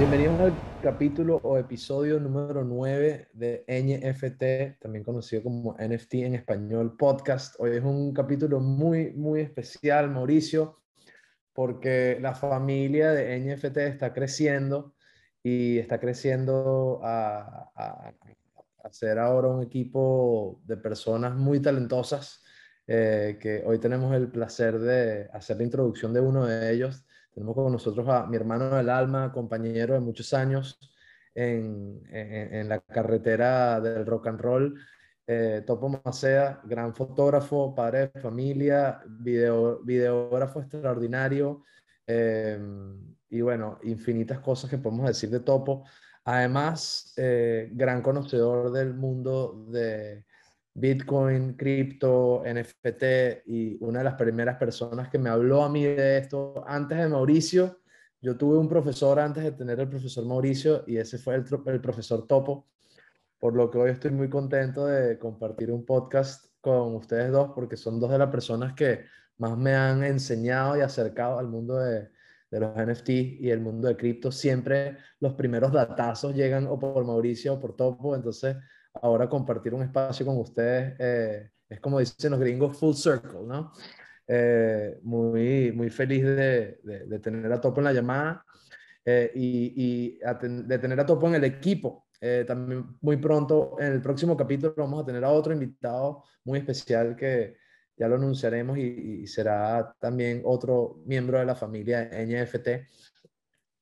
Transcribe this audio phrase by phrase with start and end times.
[0.00, 6.96] Bienvenidos al capítulo o episodio número 9 de NFT, también conocido como NFT en español
[6.96, 7.56] podcast.
[7.58, 10.80] Hoy es un capítulo muy, muy especial, Mauricio,
[11.52, 14.94] porque la familia de NFT está creciendo
[15.42, 22.42] y está creciendo a, a, ser ahora un equipo de personas muy talentosas,
[22.86, 27.54] eh, que hoy tenemos el placer de hacer la introducción de uno de ellos tenemos
[27.54, 30.78] con nosotros a mi hermano del alma, compañero de muchos años
[31.34, 34.80] en, en, la carretera del rock and roll,
[35.26, 41.62] eh, Topo Macea, gran fotógrafo, padre de familia, video, videógrafo extraordinario.
[42.06, 42.58] Eh,
[43.28, 45.84] y bueno, infinitas cosas que podemos decir de Topo.
[46.24, 50.24] Además, eh, gran conocedor del mundo de,
[50.74, 56.18] Bitcoin, cripto, NFT y una de las primeras personas que me habló a mí de
[56.18, 57.80] esto antes de Mauricio.
[58.20, 61.80] Yo tuve un profesor antes de tener el profesor Mauricio y ese fue el, el
[61.80, 62.68] profesor Topo,
[63.38, 67.76] por lo que hoy estoy muy contento de compartir un podcast con ustedes dos porque
[67.76, 69.06] son dos de las personas que
[69.38, 72.10] más me han enseñado y acercado al mundo de,
[72.50, 73.08] de los NFT
[73.40, 74.32] y el mundo de cripto.
[74.32, 78.56] Siempre los primeros datazos llegan o por Mauricio o por Topo, entonces
[78.94, 83.72] ahora compartir un espacio con ustedes eh, es como dicen los gringos, full circle, ¿no?
[84.26, 88.44] Eh, muy, muy feliz de, de, tener a Topo en la llamada
[89.04, 92.06] eh, y, y de tener a Topo en el equipo.
[92.46, 97.16] también muy pronto, en el próximo capítulo, vamos a tener a otro invitado muy especial
[97.16, 97.56] que
[98.00, 102.68] ya lo anunciaremos y, será también otro miembro de la familia NFT.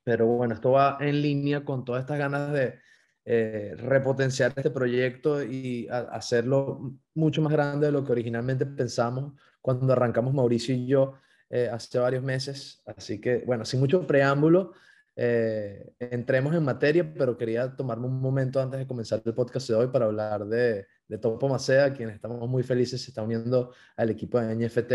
[0.02, 2.80] Pero bueno, esto va en línea con todas estas ganas de,
[3.24, 9.92] eh, repotenciar este proyecto y hacerlo mucho más grande de lo que originalmente pensamos cuando
[9.92, 11.14] arrancamos Mauricio y yo
[11.50, 12.82] eh, hace varios meses.
[12.86, 14.72] Así que, bueno, sin mucho preámbulo,
[15.14, 19.74] eh, entremos en materia, pero quería tomarme un momento antes de comenzar el podcast de
[19.74, 24.10] hoy para hablar de, de Topo Macea, quien estamos muy felices, se está uniendo al
[24.10, 24.92] equipo de NFT.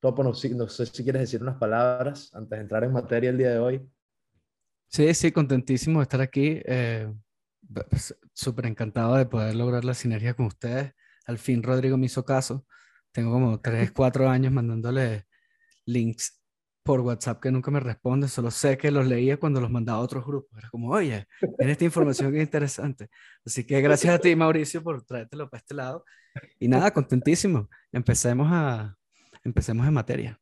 [0.00, 3.38] Topo, no, no sé si quieres decir unas palabras antes de entrar en materia el
[3.38, 3.88] día de hoy.
[4.88, 6.60] Sí, sí, contentísimo de estar aquí.
[7.88, 10.92] Pues, súper encantado de poder lograr la sinergia con ustedes.
[11.26, 12.66] Al fin Rodrigo me hizo caso.
[13.12, 15.26] Tengo como 3, 4 años mandándole
[15.86, 16.41] links
[16.82, 18.28] por WhatsApp que nunca me responde.
[18.28, 20.58] Solo sé que los leía cuando los mandaba a otros grupos.
[20.58, 21.26] Era como, oye,
[21.58, 23.08] tiene esta información que es interesante.
[23.44, 26.04] Así que gracias a ti, Mauricio, por traértelo para este lado.
[26.58, 27.68] Y nada, contentísimo.
[27.92, 28.96] Empecemos, a,
[29.44, 30.40] empecemos en materia.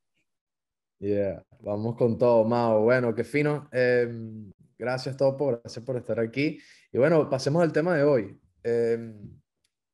[0.99, 2.83] Yeah, vamos con todo, Mao.
[2.83, 3.69] Bueno, qué fino.
[3.72, 5.59] Em, gracias, Topo.
[5.62, 6.61] Gracias por estar aquí.
[6.93, 8.39] Y bueno, pasemos al tema de hoy.
[8.62, 9.41] Em,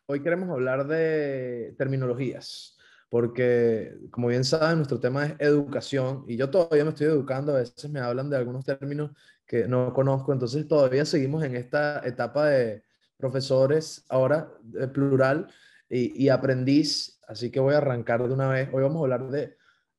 [0.06, 2.75] hoy queremos hablar de terminologías,
[3.08, 7.60] porque como bien saben, nuestro tema es educación y yo todavía me estoy educando, a
[7.60, 9.10] veces me hablan de algunos términos
[9.46, 12.82] que no conozco, entonces todavía seguimos en esta etapa de
[13.16, 15.48] profesores, ahora de plural,
[15.88, 18.68] y, y aprendiz, así que voy a arrancar de una vez.
[18.72, 19.56] Hoy vamos a hablar de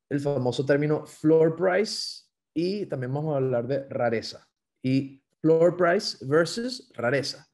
[0.10, 2.24] el famoso término floor price
[2.54, 4.48] y también vamos a hablar de rareza.
[4.82, 7.48] Y floor price versus rareza,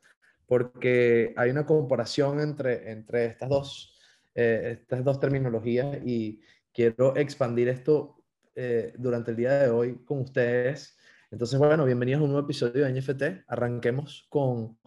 [0.46, 3.93] porque hay una comparación entre, entre estas, dos,
[4.36, 6.42] eh, estas dos terminologías y
[6.74, 8.24] quiero expandir esto
[8.56, 10.98] eh, durante el día de hoy con ustedes.
[11.32, 13.46] Entonces, bueno, bienvenidos a un nuevo episodio de NFT.
[13.48, 14.78] Arranquemos con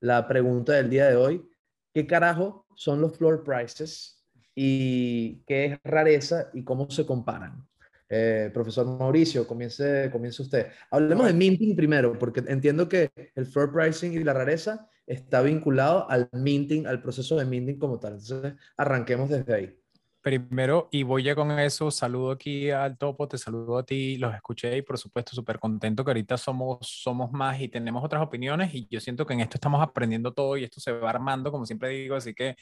[0.00, 1.48] la pregunta del día de hoy.
[1.92, 7.66] ¿Qué carajo son los floor prices y qué es rareza y cómo se comparan?
[8.08, 10.68] Eh, profesor Mauricio, comience, comience usted.
[10.90, 16.08] Hablemos de minting primero, porque entiendo que el floor pricing y la rareza está vinculado
[16.10, 18.14] al minting, al proceso de minting como tal.
[18.14, 19.78] Entonces, arranquemos desde ahí.
[20.24, 24.34] Primero, y voy ya con eso, saludo aquí al topo, te saludo a ti, los
[24.34, 28.74] escuché y por supuesto súper contento que ahorita somos, somos más y tenemos otras opiniones
[28.74, 31.66] y yo siento que en esto estamos aprendiendo todo y esto se va armando, como
[31.66, 32.56] siempre digo, así que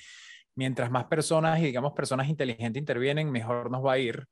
[0.56, 4.26] mientras más personas y digamos personas inteligentes intervienen, mejor nos va a ir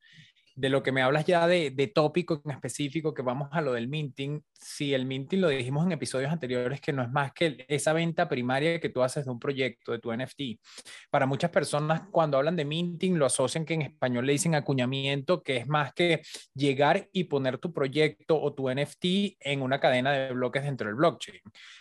[0.60, 3.72] de lo que me hablas ya de, de, tópico en específico, que vamos a lo
[3.72, 7.64] del minting, si el minting lo dijimos en episodios anteriores, que no es más que
[7.66, 10.60] esa venta primaria que tú haces de un proyecto, de tu NFT.
[11.10, 15.42] Para muchas personas, cuando hablan de minting, lo asocian que en español le dicen acuñamiento,
[15.42, 16.20] que es más que
[16.54, 20.96] llegar y poner tu proyecto o tu NFT en una cadena de bloques dentro del
[20.96, 21.40] blockchain.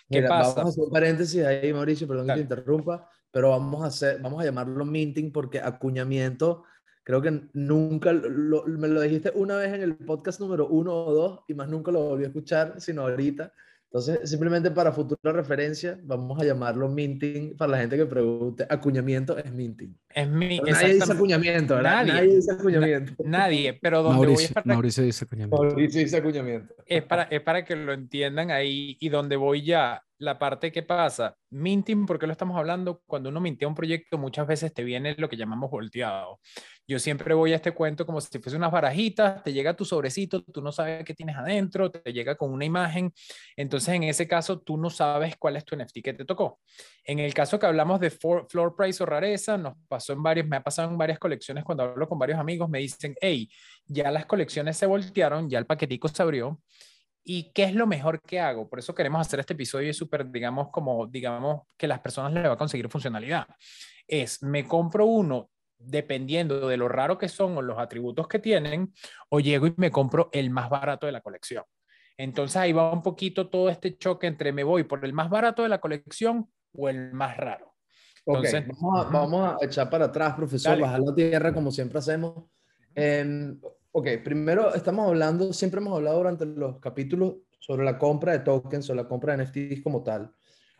[0.10, 0.54] ¿Qué pasa?
[0.54, 4.22] Vamos a hacer un paréntesis ahí, Mauricio, perdón que te interrumpa, pero vamos a, hacer,
[4.22, 6.64] vamos a llamarlo minting porque acuñamiento
[7.04, 11.40] Creo que nunca, me lo dijiste una vez en el podcast número uno o dos
[11.48, 13.52] y más nunca lo volví a escuchar, sino ahorita.
[13.92, 18.68] Entonces, simplemente para futura referencia, vamos a llamarlo minting para la gente que pregunte.
[18.70, 19.98] Acuñamiento es minting.
[20.14, 22.06] Es mi, nadie dice acuñamiento, ¿verdad?
[22.06, 23.14] Nadie, nadie dice acuñamiento.
[23.26, 25.64] Nadie, pero donde Mauricio, voy es para, Mauricio dice acuñamiento.
[25.64, 26.76] Mauricio dice acuñamiento.
[26.86, 30.84] Es para, es para que lo entiendan ahí y donde voy ya la parte que
[30.84, 33.02] pasa, minting, ¿por qué lo estamos hablando?
[33.08, 36.40] Cuando uno mintea un proyecto, muchas veces te viene lo que llamamos volteado.
[36.90, 40.42] Yo siempre voy a este cuento como si fuese unas barajitas, te llega tu sobrecito,
[40.42, 43.14] tú no sabes qué tienes adentro, te llega con una imagen,
[43.56, 46.60] entonces en ese caso tú no sabes cuál es tu NFT que te tocó.
[47.04, 50.58] En el caso que hablamos de floor price o rareza, nos pasó en varios, me
[50.58, 53.48] ha pasado en varias colecciones cuando hablo con varios amigos, me dicen, hey,
[53.86, 56.60] ya las colecciones se voltearon, ya el paquetico se abrió,
[57.24, 58.68] ¿Y qué es lo mejor que hago?
[58.68, 62.56] Por eso queremos hacer este episodio súper, digamos, como, digamos, que las personas le va
[62.56, 63.46] a conseguir funcionalidad.
[64.08, 68.94] Es, me compro uno dependiendo de lo raro que son o los atributos que tienen,
[69.30, 71.64] o llego y me compro el más barato de la colección.
[72.18, 75.64] Entonces ahí va un poquito todo este choque entre me voy por el más barato
[75.64, 77.74] de la colección o el más raro.
[78.26, 82.46] Entonces, vamos, a, vamos, a, echar para atrás, profesor, bajar la tierra como siempre hacemos.
[82.94, 83.56] Eh,
[83.92, 88.88] Ok, primero estamos hablando, siempre hemos hablado durante los capítulos sobre la compra de tokens
[88.90, 90.32] o la compra de NFTs como tal.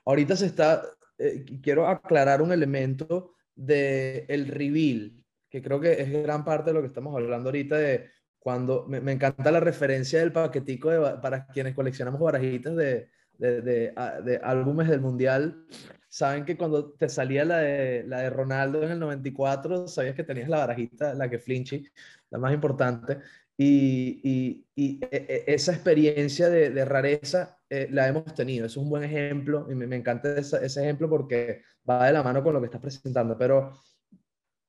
[0.06, 0.84] Ahorita se está,
[1.18, 5.14] eh, quiero aclarar un elemento del el reveal,
[5.50, 8.10] que creo que es gran parte de lo que estamos hablando ahorita de
[8.40, 13.10] cuando me, me encanta la referencia del paquetico de, para quienes coleccionamos barajitas de,
[13.40, 15.66] de, de, álbumes del mundial,
[16.10, 20.24] saben que cuando te salía la de, la de Ronaldo en el 94, sabías que
[20.24, 21.88] tenías la barajita, la que Flinchy,
[22.30, 23.20] la más importante.
[23.58, 28.66] Y, y, e, e, esa experiencia de, rareza eh, la hemos tenido.
[28.66, 32.44] Es un buen ejemplo y me, encanta ese, ese, ejemplo porque va de la mano
[32.44, 33.38] con lo que estás presentando.
[33.38, 33.74] Pero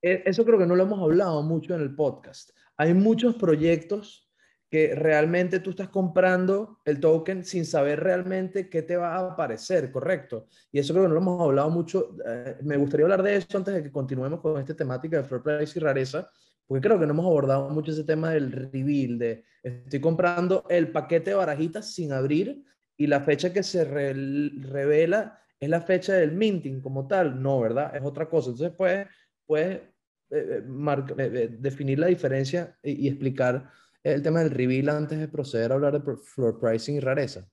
[0.03, 2.51] e, eso creo que no lo hemos hablado mucho en el podcast.
[2.77, 4.31] Hay muchos proyectos
[4.71, 9.91] que realmente tú estás comprando el token sin saber realmente qué te va a aparecer,
[9.91, 10.47] ¿correcto?
[10.71, 12.17] Y eso creo que no lo hemos hablado mucho.
[12.25, 15.43] Eh, me gustaría hablar de eso antes de que continuemos con esta temática de fair
[15.43, 16.31] price y rareza,
[16.69, 20.93] porque creo que no hemos abordado mucho ese tema del reveal, de estoy comprando el
[20.93, 22.63] paquete de barajitas sin abrir
[23.01, 27.43] y la fecha que se revela es la fecha del minting como tal.
[27.43, 27.97] No, ¿verdad?
[27.97, 28.51] Es otra cosa.
[28.51, 29.09] Entonces puedes,
[29.47, 29.79] puedes
[30.31, 30.63] eh,
[31.19, 33.71] eh, definir la diferencia y explicar
[34.03, 37.49] el tema del reveal antes de proceder a hablar de floor pricing y rareza?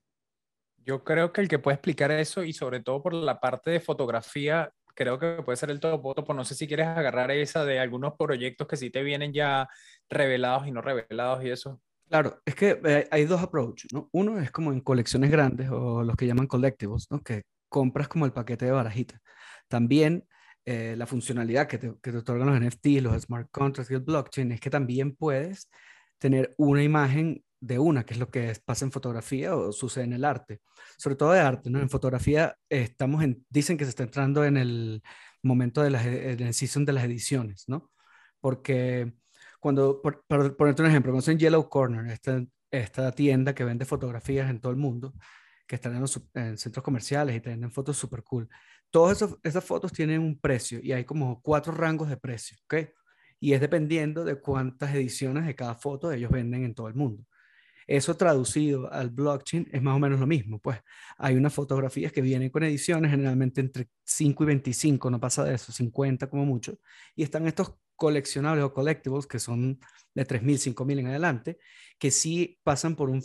[0.86, 3.80] Yo creo que el que puede explicar eso y sobre todo por la parte de
[3.80, 8.16] fotografía, creo que puede ser el pues no sé si quieres agarrar esa de algunos
[8.18, 9.70] proyectos que sí te vienen ya
[10.10, 11.82] revelados y no revelados y eso.
[12.10, 14.08] Claro, es que eh, hay dos approaches, ¿no?
[14.14, 17.22] Uno es como en colecciones grandes o los que llaman collectibles, ¿no?
[17.22, 19.20] Que compras como el paquete de barajita.
[19.68, 20.26] También
[20.66, 24.02] eh, la funcionalidad que te, que te otorgan los NFTs, los smart contracts y el
[24.02, 25.70] blockchain es que también puedes
[26.18, 30.14] tener una imagen de una, que es lo que pasa en fotografía o sucede en
[30.14, 30.62] el arte,
[30.98, 31.80] sobre todo de arte, ¿no?
[31.80, 35.02] En fotografía estamos en, dicen que se está entrando en el
[35.44, 37.92] momento de la en de las ediciones, ¿no?
[38.40, 39.14] Porque
[39.60, 44.50] cuando, por, ponerte un ejemplo, cuando en Yellow Corner, esta, esta tienda que vende fotografías
[44.50, 45.14] en todo el mundo,
[45.68, 48.48] que están en los en centros comerciales y tienen fotos súper cool.
[48.90, 52.76] Todas esas fotos tienen un precio y hay como cuatro rangos de precio, ¿ok?
[53.40, 57.24] y es dependiendo de cuántas ediciones de cada foto ellos venden en todo el mundo.
[57.86, 60.80] Eso traducido al blockchain es más o menos lo mismo, pues
[61.18, 65.56] hay unas fotografías que vienen con ediciones generalmente entre 5 y 25, no pasa de
[65.56, 66.78] eso, 50 como mucho,
[67.16, 69.80] y están estos coleccionables o collectibles que son
[70.16, 71.58] de 3.000, 5.000 en adelante,
[72.00, 73.22] que sí pasan por un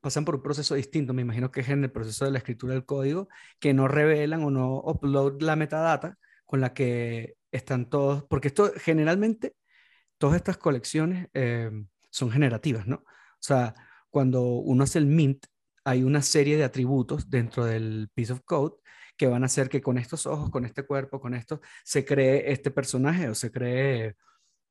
[0.00, 2.72] pasan por un proceso distinto, me imagino que es en el proceso de la escritura
[2.72, 3.28] del código,
[3.58, 6.16] que no revelan o no upload la metadata
[6.46, 9.56] con la que están todos, porque esto generalmente,
[10.18, 11.70] todas estas colecciones eh,
[12.10, 12.96] son generativas, ¿no?
[12.96, 13.74] O sea,
[14.08, 15.46] cuando uno hace el mint,
[15.84, 18.76] hay una serie de atributos dentro del piece of code
[19.20, 22.50] que van a hacer que con estos ojos, con este cuerpo, con esto, se cree
[22.52, 24.16] este personaje o se cree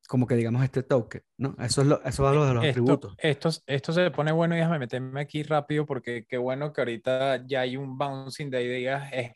[0.07, 1.55] como que digamos este token, ¿no?
[1.59, 3.13] Eso es lo, eso va lo de los atributos.
[3.19, 7.45] Esto, esto se pone bueno y déjame meterme aquí rápido porque qué bueno que ahorita
[7.45, 9.13] ya hay un bouncing de ideas.
[9.13, 9.33] Es,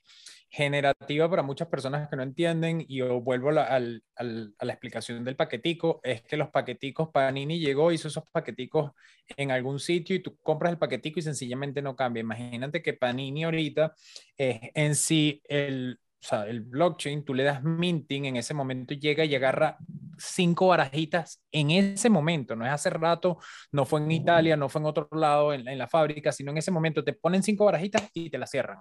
[0.53, 5.23] generativa para muchas personas que no entienden y yo vuelvo a la, a la explicación
[5.23, 8.91] del paquetico, es que los paqueticos, Panini llegó, hizo esos paqueticos
[9.35, 12.21] en algún sitio y tú compras el paquetico y sencillamente no cambia.
[12.21, 13.95] Imagínate que Panini ahorita
[14.37, 18.93] es en sí el, o sea, el blockchain, tú le das minting, en ese momento
[18.93, 19.79] llega y agarra
[20.17, 23.37] cinco barajitas en ese momento, no es hace rato,
[23.71, 26.71] no fue en Italia, no fue en otro lado, en, la fábrica, sino en ese
[26.71, 28.79] momento te ponen cinco barajitas y te las cierran.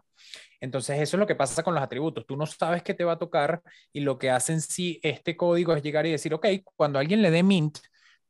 [0.61, 3.13] Entonces eso es lo que pasa con los atributos, tú no sabes qué te va
[3.13, 3.63] a tocar
[3.93, 6.47] y lo que hace en sí este código es llegar y decir, ok,
[6.77, 7.79] cuando alguien le dé mint,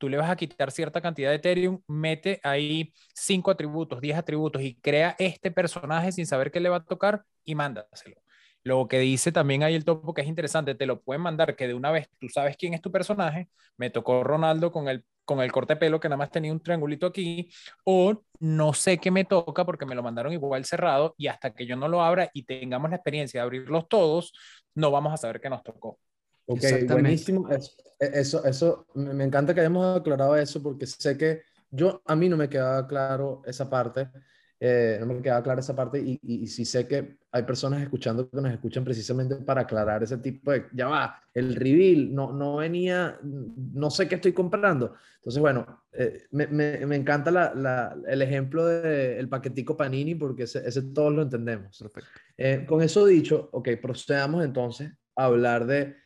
[0.02, 4.60] tú le vas a quitar cierta cantidad de Ethereum, mete ahí cinco atributos, 10 atributos
[4.60, 8.16] y crea este personaje sin saber qué le va a tocar y mándaselo.
[8.64, 11.66] Lo que dice también ahí el topo que es interesante, te lo pueden mandar que
[11.66, 13.48] de una vez tú sabes quién es tu personaje.
[13.76, 16.60] Me tocó Ronaldo con el, con el corte de pelo que nada más tenía un
[16.60, 17.50] triangulito aquí,
[17.84, 21.66] o no sé qué me toca porque me lo mandaron igual cerrado y hasta que
[21.66, 24.32] yo no lo abra y tengamos la experiencia de abrirlos todos,
[24.74, 25.98] no vamos a saber qué nos tocó.
[26.46, 27.48] Ok, buenísimo.
[27.98, 32.36] Eso, eso, me encanta que hayamos aclarado eso porque sé que yo, a mí no
[32.36, 34.08] me quedaba claro esa parte.
[34.60, 38.28] Eh, no me queda clara esa parte y, y, sí sé que hay personas escuchando
[38.28, 42.56] que nos escuchan precisamente para aclarar ese tipo de, ya va, el reveal no, no
[42.56, 44.94] venía, no sé qué estoy comprando.
[45.16, 50.42] Entonces, bueno, eh, me, me, me, encanta la, la, el ejemplo del paquetico Panini porque
[50.42, 51.82] ese, ese, todos lo entendemos.
[52.36, 55.96] Eh, con eso dicho, ok, procedamos entonces a hablar de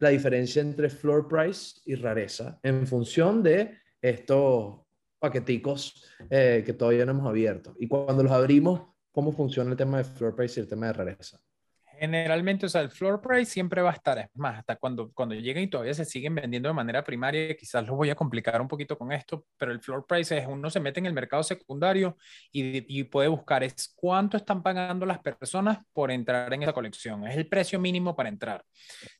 [0.00, 4.80] la diferencia entre floor price y rareza en función de estos
[5.20, 7.76] paqueticos eh, que todavía no hemos abierto.
[7.78, 10.94] Y cuando los abrimos, ¿cómo funciona el tema de floor price y el tema de
[10.94, 11.38] rareza?
[11.98, 15.36] Generalmente, o sea, el floor price siempre va a estar, es más, hasta cuando, cuando
[15.36, 18.66] lleguen y todavía se siguen vendiendo de manera primaria, quizás los voy a complicar un
[18.66, 22.16] poquito con esto, pero el floor price es uno se mete en el mercado secundario
[22.50, 27.24] y, y puede buscar es cuánto están pagando las personas por entrar en esa colección,
[27.24, 28.64] es el precio mínimo para entrar.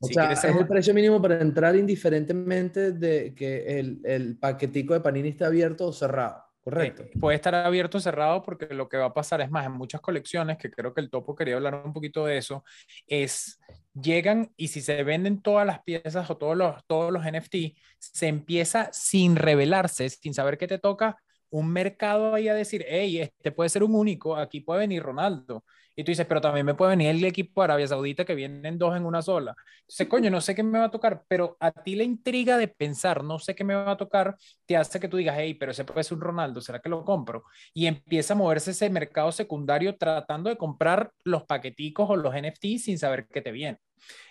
[0.01, 4.99] O sea, es el precio mínimo para entrar indiferentemente de que el, el paquetico de
[4.99, 6.43] Panini esté abierto o cerrado.
[6.63, 7.03] Correcto.
[7.03, 9.73] Eh, puede estar abierto o cerrado porque lo que va a pasar es más en
[9.73, 12.63] muchas colecciones, que creo que el topo quería hablar un poquito de eso,
[13.05, 13.59] es
[13.93, 18.27] llegan y si se venden todas las piezas o todos los, todos los NFT, se
[18.27, 21.17] empieza sin revelarse, sin saber qué te toca,
[21.49, 25.63] un mercado ahí a decir, hey, este puede ser un único, aquí puede venir Ronaldo.
[25.95, 28.77] Y tú dices, pero también me puede venir el equipo de Arabia Saudita que vienen
[28.77, 29.55] dos en una sola.
[29.81, 32.67] Entonces, coño, no sé qué me va a tocar, pero a ti la intriga de
[32.67, 34.35] pensar, no sé qué me va a tocar,
[34.65, 37.05] te hace que tú digas, hey, pero ese puede ser un Ronaldo, ¿será que lo
[37.05, 37.43] compro?
[37.73, 42.77] Y empieza a moverse ese mercado secundario tratando de comprar los paqueticos o los NFT
[42.79, 43.79] sin saber qué te viene.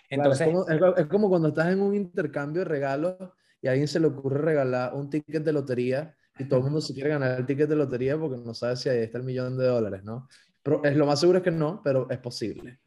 [0.09, 3.15] Entonces, es, como, es como cuando estás en un intercambio de regalos
[3.61, 6.81] y a alguien se le ocurre regalar un ticket de lotería y todo el mundo
[6.81, 9.57] se quiere ganar el ticket de lotería porque no sabe si ahí está el millón
[9.57, 10.27] de dólares, ¿no?
[10.63, 12.79] Pero es lo más seguro es que no, pero es posible.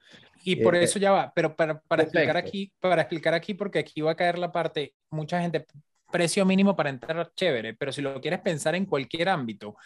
[0.45, 3.78] Y por eh, eso ya va, pero para, para explicar aquí, para explicar aquí, porque
[3.78, 5.66] aquí va a caer la parte, mucha gente,
[6.11, 9.76] precio mínimo para entrar chévere, pero si lo quieres pensar en cualquier ámbito,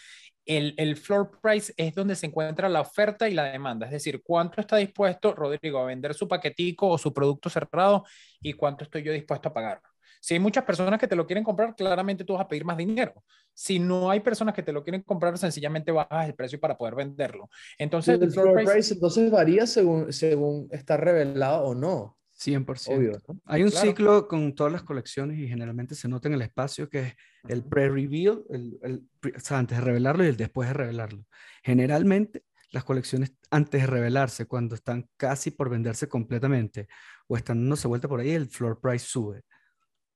[0.44, 4.22] el, el, floor price es donde se encuentra la oferta y la demanda, es decir,
[4.22, 8.04] cuánto está dispuesto Rodrigo a vender su paquetico o su producto cerrado
[8.40, 9.80] y cuánto estoy yo dispuesto a pagar.
[10.20, 12.76] Si hay muchas personas que te lo quieren comprar, claramente tú vas a pedir más
[12.76, 13.24] dinero.
[13.54, 16.94] Si no hay personas que te lo quieren comprar, sencillamente bajas el precio para poder
[16.94, 17.48] venderlo.
[17.78, 22.16] Entonces, el, floor price, entonces varía según, según está revelado o no.
[22.38, 22.96] 100%.
[22.96, 26.88] Obvio, Hay un ciclo con todas las colecciones y generalmente se nota en el espacio
[26.88, 27.14] que es
[27.48, 29.02] el pre-reveal, el, el,
[29.36, 31.26] o sea, antes de revelarlo y el después de revelarlo.
[31.62, 36.88] Generalmente las colecciones antes de revelarse, cuando están casi por venderse completamente
[37.26, 39.44] o están no se vuelta por ahí, el floor price sube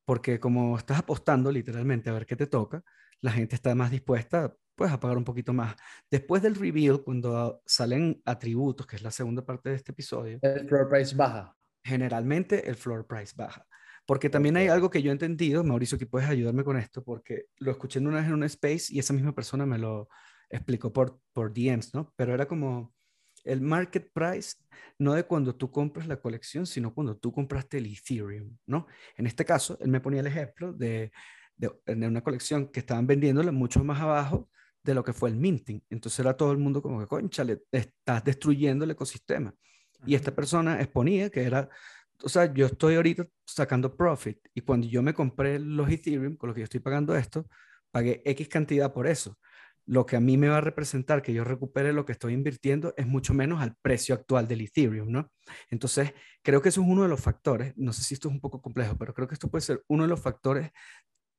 [0.04, 2.82] porque como estás apostando literalmente a ver qué te toca,
[3.20, 5.76] la gente está más dispuesta pues a pagar un poquito más.
[6.11, 10.68] Después del reveal, cuando salen atributos, que es la segunda parte de este episodio, el
[10.68, 11.56] floor price baja.
[11.84, 13.66] Generalmente el floor price baja.
[14.06, 17.46] Porque también hay algo que yo he entendido, Mauricio, que puedes ayudarme con esto, porque
[17.56, 20.08] lo escuché una vez en un space y esa misma persona me lo
[20.50, 22.12] explicó por, por DMs, ¿no?
[22.16, 22.92] Pero era como,
[23.44, 24.56] el market price
[24.98, 28.86] no de cuando tú compras la colección, sino cuando tú compraste el Ethereum, ¿no?
[29.16, 31.12] En este caso, él me ponía el ejemplo de,
[31.56, 34.48] de, una colección que estaban vendiéndola mucho más abajo
[34.82, 35.82] de lo que fue el minting.
[35.90, 39.54] Entonces era todo el mundo como que, concha, le estás destruyendo el ecosistema.
[40.06, 41.68] Y esta persona exponía que era,
[42.22, 46.48] o sea, yo estoy ahorita sacando profit y cuando yo me compré los Ethereum, con
[46.48, 47.46] lo que yo estoy pagando esto,
[47.90, 49.38] pagué X cantidad por eso
[49.86, 52.94] lo que a mí me va a representar que yo recupere lo que estoy invirtiendo
[52.96, 55.30] es mucho menos al precio actual del Ethereum, ¿no?
[55.70, 58.40] Entonces, creo que eso es uno de los factores, no sé si esto es un
[58.40, 60.70] poco complejo, pero creo que esto puede ser uno de los factores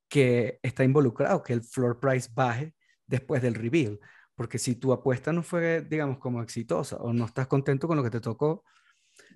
[0.08, 2.74] que está involucrado, que el floor price baje
[3.06, 3.98] después del reveal,
[4.34, 8.04] porque si tu apuesta no fue, digamos, como exitosa o no estás contento con lo
[8.04, 8.64] que te tocó,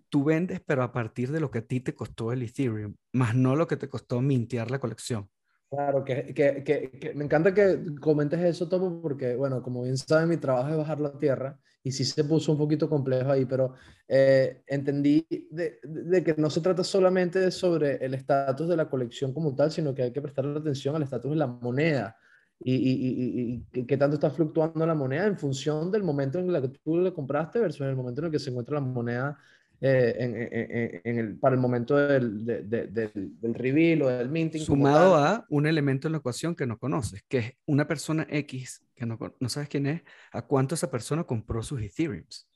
[0.09, 3.35] tú vendes, pero a partir de lo que a ti te costó el Ethereum, más
[3.35, 5.31] no lo que te costó mintear la colección.
[5.71, 10.29] Claro, que, que, que, me encanta que comentes eso, Topo, porque, bueno, como bien saben,
[10.29, 13.75] mi trabajo es bajar la tierra y sí se puso un poquito complejo ahí, pero
[14.09, 19.33] eh, entendí de, de, que no se trata solamente sobre el estatus de la colección
[19.33, 22.17] como tal, sino que hay que prestar atención al estatus de la moneda
[22.59, 26.61] y, y, y, qué tanto está fluctuando la moneda en función del momento en el
[26.63, 29.39] que tú le compraste versus en el momento en el que se encuentra la moneda
[29.83, 34.61] eh, en, el, para el momento del, del, reveal o del minting.
[34.63, 38.85] Sumado a un elemento en la ecuación que no conoces, que es una persona X,
[38.95, 42.47] que no, no sabes quién es, a cuánto esa persona compró sus Ethereums.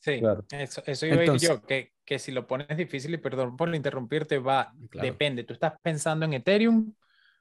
[0.00, 3.74] Sí, eso, eso iba a yo, que, que, si lo pones difícil, y perdón por
[3.74, 5.44] interrumpirte, va, depende.
[5.44, 6.92] ¿Tú estás pensando en Ethereum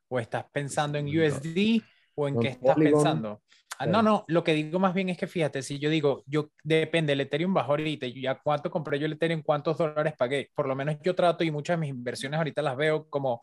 [0.08, 1.84] o estás pensando en USD
[2.16, 3.42] o en qué estás pensando?
[3.80, 6.50] Ah, no, no, lo que digo más bien es que fíjate, si yo digo, yo
[6.64, 10.68] depende, el Ethereum bajó ahorita, ya cuánto compré yo el Ethereum, cuántos dólares pagué, por
[10.68, 13.42] lo menos yo trato y muchas de mis inversiones ahorita las veo como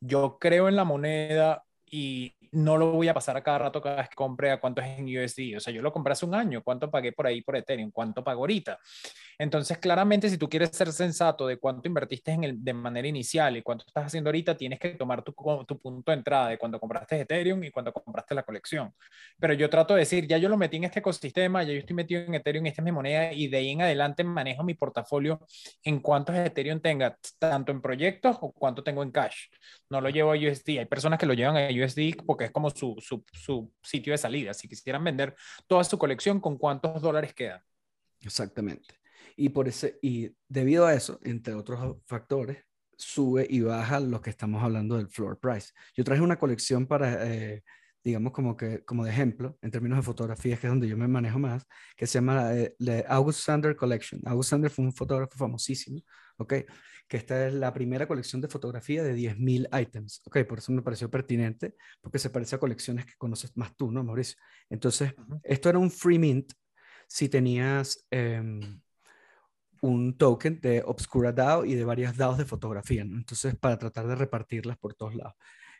[0.00, 3.96] yo creo en la moneda y no lo voy a pasar a cada rato cada
[3.96, 5.56] vez que compre a cuánto es en USD.
[5.56, 8.22] O sea, yo lo compré hace un año, cuánto pagué por ahí por Ethereum, cuánto
[8.22, 8.78] pago ahorita.
[9.38, 13.56] Entonces, claramente, si tú quieres ser sensato de cuánto invertiste en el, de manera inicial
[13.56, 15.34] y cuánto estás haciendo ahorita, tienes que tomar tu,
[15.66, 18.94] tu punto de entrada de cuando compraste Ethereum y cuando compraste la colección.
[19.38, 21.96] Pero yo trato de decir, ya yo lo metí en este ecosistema, ya yo estoy
[21.96, 25.40] metido en Ethereum, esta es mi moneda y de ahí en adelante manejo mi portafolio
[25.82, 29.48] en cuántos Ethereum tenga, tanto en proyectos o cuánto tengo en cash.
[29.90, 30.78] No lo llevo a USD.
[30.78, 34.18] Hay personas que lo llevan a USD porque es como su, su, su sitio de
[34.18, 34.54] salida.
[34.54, 35.34] Si quisieran vender
[35.66, 37.60] toda su colección, ¿con cuántos dólares quedan?
[38.20, 38.94] Exactamente.
[39.36, 42.58] Y, por ese, y debido a eso, entre otros factores,
[42.96, 45.72] sube y baja lo que estamos hablando del floor price.
[45.96, 47.62] Yo traje una colección para, eh,
[48.02, 51.08] digamos, como, que, como de ejemplo, en términos de fotografías, que es donde yo me
[51.08, 54.20] manejo más, que se llama eh, la August Sander Collection.
[54.24, 56.00] August Sander fue un fotógrafo famosísimo,
[56.38, 56.54] ¿ok?
[57.08, 60.44] Que esta es la primera colección de fotografía de 10.000 items, ¿ok?
[60.44, 64.02] Por eso me pareció pertinente, porque se parece a colecciones que conoces más tú, ¿no,
[64.04, 64.36] Mauricio?
[64.70, 66.52] Entonces, esto era un free mint
[67.06, 68.06] si tenías...
[68.10, 68.80] Em,
[69.84, 74.14] un token de Obscura DAO y de varias DAOs de fotografía, Entonces, para tratar de
[74.14, 75.34] repartirlas por todos lados.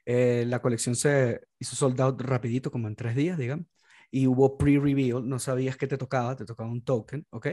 [0.04, 3.66] Eh, la colección se hizo sold out rapidito, como en tres días, digamos,
[4.10, 7.48] y hubo pre-reveal, no sabías qué te tocaba, te tocaba un token, ¿ok?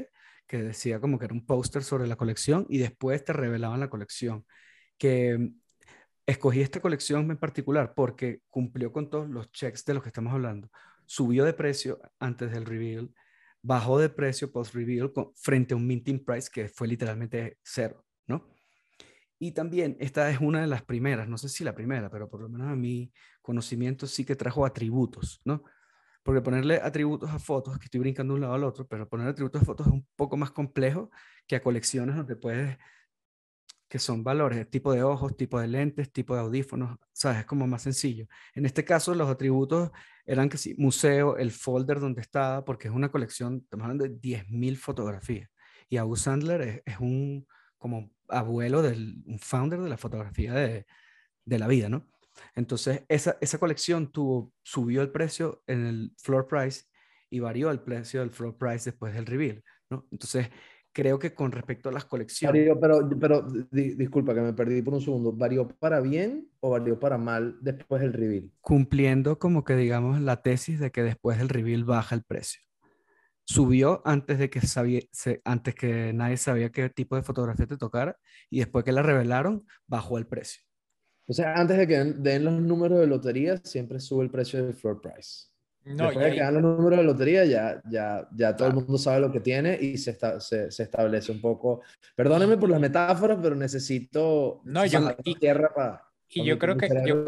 [0.47, 3.89] Que decía como que era un póster sobre la colección y después te revelaban la
[3.89, 4.45] colección.
[4.97, 5.61] Que mm,
[6.25, 10.33] escogí esta colección en particular porque cumplió con todos los checks de los que estamos
[10.33, 10.69] hablando.
[11.05, 13.13] Subió de precio antes del reveal,
[13.61, 18.47] bajó de precio post-reveal frente a un minting price que fue literalmente cero, ¿no?
[19.39, 22.41] Y también esta es una de las primeras, no sé si la primera, pero por
[22.41, 25.63] lo menos a mi conocimiento sí que trajo atributos, ¿no?
[26.23, 29.27] Porque ponerle atributos a fotos, que estoy brincando de un lado al otro, pero poner
[29.27, 31.09] atributos a fotos es un poco más complejo
[31.47, 32.77] que a colecciones donde puedes
[33.91, 37.39] que son valores, tipo de ojos, tipo de lentes, tipo de audífonos, ¿sabes?
[37.39, 38.25] Es como más sencillo.
[38.55, 39.91] En este caso, los atributos
[40.25, 44.11] eran que sí, museo, el folder donde estaba, porque es una colección, estamos hablando de
[44.11, 45.49] 10.000 fotografías.
[45.89, 47.45] Y August Sandler es, un
[47.77, 50.85] como abuelo, del, un founder de la fotografía de,
[51.43, 52.07] de la vida, ¿no?
[52.55, 56.85] Entonces, esa, esa colección tuvo, subió el precio en el floor price
[57.29, 60.07] y varió el precio del floor price después del reveal, ¿no?
[60.11, 60.49] Entonces,
[60.93, 62.69] creo que con respecto a las colecciones.
[62.79, 65.31] pero, pero disculpa que me perdí por un segundo.
[65.31, 68.51] ¿Varió para bien o varió para mal después del reveal?
[68.61, 72.61] Cumpliendo como que digamos la tesis de que después del reveal baja el precio.
[73.43, 75.01] Subió antes de que sabía,
[75.43, 78.17] antes que nadie sabía qué tipo de fotografía te tocara
[78.49, 80.63] y después que la revelaron bajó el precio.
[81.27, 84.73] O sea, antes de que den los números de lotería siempre sube el precio del
[84.73, 85.51] floor price.
[85.83, 88.97] No, Después de que dan los números de lotería, ya, ya, ya todo el mundo
[88.99, 91.81] sabe lo que tiene y se, está, se, se, establece un poco.
[92.15, 96.10] Perdónenme por las metáforas, pero necesito no, yo, tierra para.
[96.33, 97.25] Y yo creo que yo,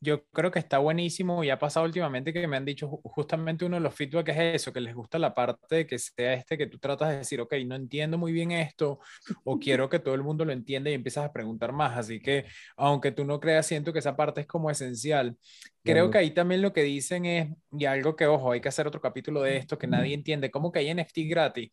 [0.00, 3.76] yo, creo que está buenísimo y ha pasado últimamente que me han dicho justamente uno
[3.76, 6.66] de los feedback es eso, que les gusta la parte de que sea este que
[6.66, 9.00] tú tratas de decir, ok, no entiendo muy bien esto
[9.44, 11.98] o quiero que todo el mundo lo entienda y empiezas a preguntar más.
[11.98, 15.36] Así que aunque tú no creas, siento que esa parte es como esencial.
[15.84, 18.86] Creo que ahí también lo que dicen es, y algo que, ojo, hay que hacer
[18.86, 21.72] otro capítulo de esto que nadie entiende, ¿cómo que hay NFT gratis?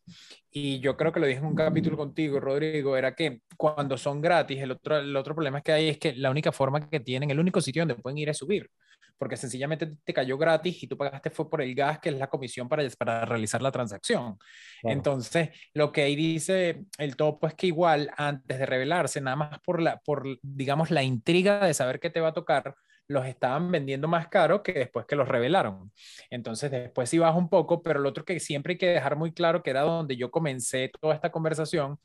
[0.50, 4.20] Y yo creo que lo dije en un capítulo contigo, Rodrigo, era que cuando son
[4.20, 7.30] gratis, el otro, el otro problema que hay es que la única forma que tienen,
[7.30, 8.68] el único sitio donde pueden ir a subir,
[9.16, 12.26] porque sencillamente te cayó gratis y tú pagaste fue por el gas, que es la
[12.26, 14.38] comisión para, para realizar la transacción.
[14.82, 19.60] Entonces, lo que ahí dice el topo es que igual antes de revelarse, nada más
[19.60, 22.74] por la, por, digamos, la intriga de saber qué te va a tocar,
[23.10, 25.92] los estaban vendiendo más caro que después que los revelaron.
[26.30, 29.32] Entonces, después sí baja un poco, pero lo otro que siempre hay que dejar muy
[29.32, 31.98] claro, que era donde yo comencé toda esta conversación,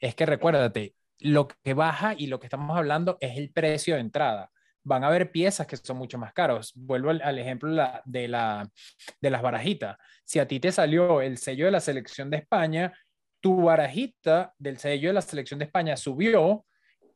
[0.00, 4.00] es que recuérdate, lo que baja y lo que estamos hablando es el precio de
[4.00, 4.50] entrada.
[4.82, 6.72] Van a haber piezas que son mucho más caros.
[6.74, 7.70] Vuelvo al, ejemplo
[8.06, 8.70] de, la,
[9.20, 9.98] de las barajitas.
[10.24, 12.94] Si a ti te salió el sello de la selección de España,
[13.40, 16.64] tu barajita del sello de la selección de España subió,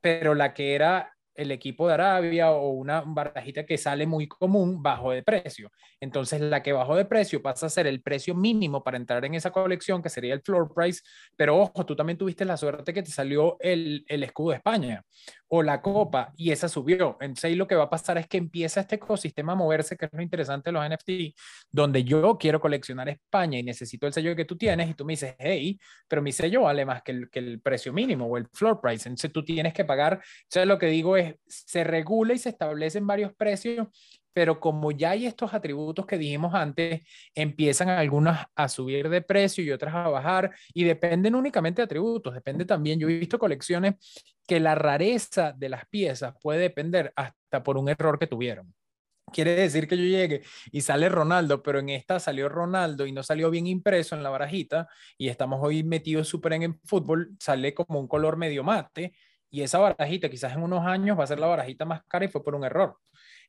[0.02, 4.82] pero la que era el equipo de Arabia o una barajita que sale muy común
[4.82, 5.70] bajo de precio.
[6.00, 9.34] Entonces, la que bajó de precio pasa a ser el precio mínimo para entrar en
[9.34, 11.02] esa colección, que sería el floor price.
[11.36, 15.04] Pero ojo, tú también tuviste la suerte que te salió el, el escudo de España
[15.52, 17.16] o la copa y esa subió.
[17.20, 20.12] Entonces, lo que va a pasar es que empieza este ecosistema a moverse, que es
[20.12, 21.36] lo interesante de los NFT,
[21.70, 25.14] donde yo quiero coleccionar España y necesito el sello que tú tienes y tú me
[25.14, 28.46] dices, hey, pero mi sello vale más que el, que el precio mínimo o el
[28.52, 29.08] floor price.
[29.08, 30.22] Entonces, tú tienes que pagar.
[30.44, 33.88] Entonces, lo que digo es, se regula y se establecen varios precios
[34.32, 37.02] pero como ya hay estos atributos que dijimos antes,
[37.34, 42.34] empiezan algunas a subir de precio y otras a bajar y dependen únicamente de atributos,
[42.34, 43.94] depende también, yo he visto colecciones
[44.46, 48.74] que la rareza de las piezas puede depender hasta por un error que tuvieron.
[49.32, 53.22] Quiere decir que yo llegue y sale Ronaldo, pero en esta salió Ronaldo y no
[53.22, 57.72] salió bien impreso en la barajita y estamos hoy metidos súper en el fútbol, sale
[57.74, 59.14] como un color medio mate
[59.50, 62.28] y esa barajita quizás en unos años va a ser la barajita más cara y
[62.28, 62.96] fue por un error.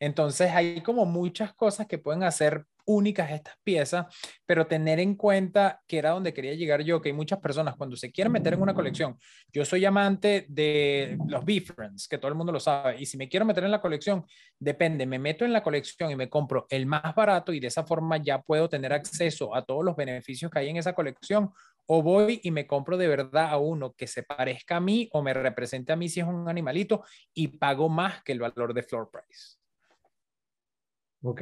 [0.01, 4.07] Entonces hay como muchas cosas que pueden hacer únicas estas piezas,
[4.47, 7.95] pero tener en cuenta que era donde quería llegar yo, que hay muchas personas cuando
[7.95, 9.19] se quieren meter en una colección,
[9.53, 13.29] yo soy amante de los B-Friends, que todo el mundo lo sabe, y si me
[13.29, 14.25] quiero meter en la colección,
[14.57, 17.83] depende, me meto en la colección y me compro el más barato y de esa
[17.83, 21.51] forma ya puedo tener acceso a todos los beneficios que hay en esa colección,
[21.85, 25.21] o voy y me compro de verdad a uno que se parezca a mí o
[25.21, 27.03] me represente a mí si es un animalito
[27.35, 29.60] y pago más que el valor de floor price.
[31.23, 31.41] Ok.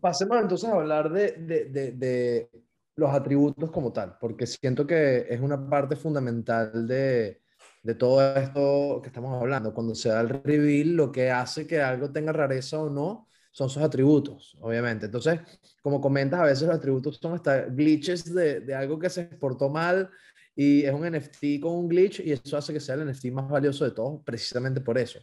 [0.00, 2.50] Pasemos entonces a hablar de, de, de,
[2.96, 7.42] los atributos como tal, porque siento que es una parte fundamental de,
[7.82, 9.72] de todo esto que estamos hablando.
[9.72, 13.70] Cuando se da el reveal, lo que hace que algo tenga rareza o no son
[13.70, 15.06] sus atributos, obviamente.
[15.06, 15.40] Entonces,
[15.82, 19.68] como comentas, a veces los atributos son hasta glitches de, de algo que se exportó
[19.68, 20.10] mal
[20.54, 23.48] y es un NFT con un glitch y eso hace que sea el NFT más
[23.48, 25.20] valioso de todos, precisamente por eso.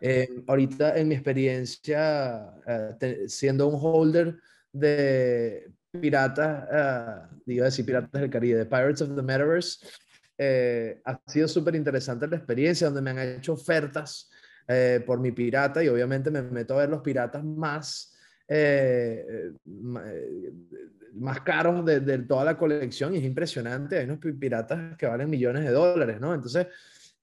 [0.00, 4.36] Eh, ahorita en mi experiencia, eh, siendo un holder
[4.70, 9.86] de piratas, uh, digo decir piratas del Caribe, de Pirates of the Metaverse,
[11.04, 14.30] ha sido súper interesante la experiencia donde me han hecho ofertas
[15.06, 18.16] por mi pirata y obviamente me meto a ver los piratas más,
[21.12, 23.98] más caros de, de, toda la colección y es impresionante.
[23.98, 26.34] Hay unos piratas que valen millones de dólares, ¿no?
[26.34, 26.66] Entonces,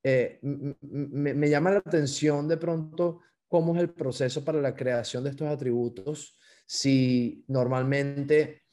[0.04, 5.32] eh, me, llama la atención de pronto cómo es el proceso para la creación de
[5.32, 8.64] estos atributos, si normalmente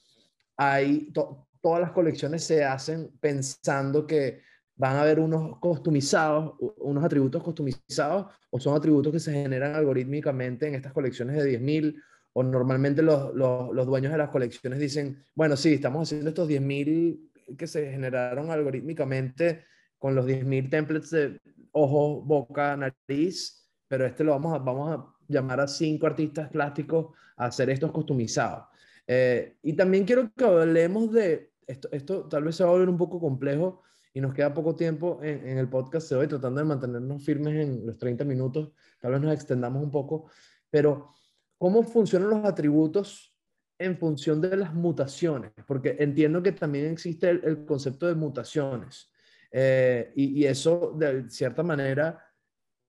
[0.57, 4.43] hay, todas las colecciones se hacen pensando que
[4.77, 10.69] van a haber unos customizados, unos atributos customizados, o son atributos que se generan algorítmicamente
[10.69, 12.01] en estas colecciones de 10.000,
[12.35, 17.57] o normalmente los, los, dueños de las colecciones dicen, bueno, sí, estamos haciendo estos 10.000
[17.57, 19.65] que se generaron algorítmicamente
[19.99, 21.41] con los 10.000 templates de
[21.73, 27.15] ojo, boca, nariz, pero este lo vamos a, vamos a llamar a cinco artistas plásticos
[27.37, 28.65] a hacer estos customizados.
[29.07, 32.89] Eh, y también quiero que hablemos de, esto, esto tal vez se va a volver
[32.89, 33.83] un poco complejo
[34.15, 37.55] y nos queda poco tiempo en, en el podcast de hoy, tratando de mantenernos firmes
[37.55, 40.31] en los 30 minutos, tal vez nos extendamos un poco,
[40.71, 41.11] pero
[41.59, 43.37] ¿cómo funcionan los atributos
[43.79, 45.53] en función de las mutaciones?
[45.67, 49.11] Porque entiendo que también existe el concepto de mutaciones.
[49.51, 52.23] Eh, y, eso, de cierta manera,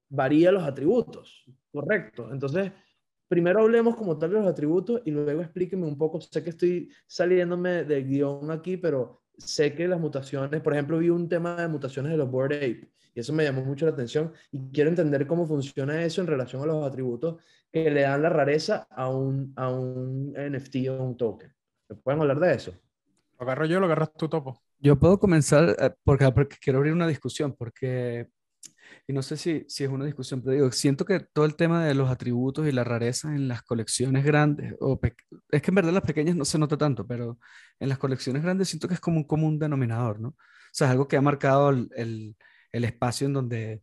[0.08, 2.30] varía los atributos, ¿correcto?
[2.32, 2.72] Entonces,
[3.28, 6.20] primero hablemos como tal de los atributos y luego explíqueme un poco.
[6.20, 11.10] Sé que estoy saliéndome del guion aquí, pero sé que las mutaciones, por ejemplo, vi
[11.10, 14.32] un tema de mutaciones de los Board Ape y eso me llamó mucho la atención
[14.50, 18.28] y quiero entender cómo funciona eso en relación a los atributos que le dan la
[18.28, 21.52] rareza a un, a un NFT o un token.
[22.02, 22.72] ¿Pueden hablar de eso?
[23.38, 24.60] Lo agarro yo, lo agarras tú, Topo.
[24.80, 28.28] Yo puedo comenzar eh, porque, porque quiero abrir una discusión, porque,
[29.06, 31.84] y no sé si, si es una discusión, pero digo, siento que todo el tema
[31.84, 35.00] de los atributos y la rareza en las colecciones grandes, o
[35.50, 37.38] es que en verdad las pequeñas no se nota tanto, pero
[37.80, 40.28] en las colecciones grandes siento que es como un común denominador, ¿no?
[40.30, 40.36] O
[40.72, 42.36] sea, es algo que ha marcado el, el,
[42.72, 43.82] el espacio en donde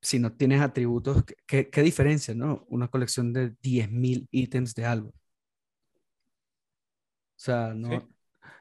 [0.00, 2.64] si no tienes atributos, ¿qué, qué diferencia, no?
[2.68, 5.08] Una colección de 10.000 ítems de algo.
[5.08, 5.14] O
[7.36, 8.13] sea, no,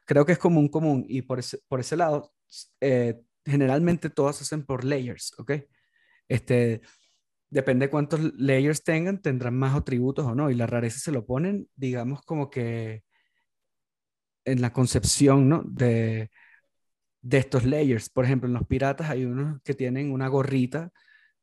[0.05, 1.05] creo que es común, común.
[1.07, 2.33] Y por ese, por ese lado,
[2.81, 5.51] eh, generalmente todas hacen por layers, ¿ok?
[6.27, 6.81] Este,
[7.49, 10.49] depende de cuántos layers tengan, tendrán más atributos o no.
[10.49, 13.03] Y la rareza se lo ponen, digamos, como que
[14.45, 15.63] en la concepción, ¿no?
[15.65, 16.29] De,
[17.21, 18.09] de estos layers.
[18.09, 20.91] Por ejemplo, en los piratas hay unos que tienen una gorrita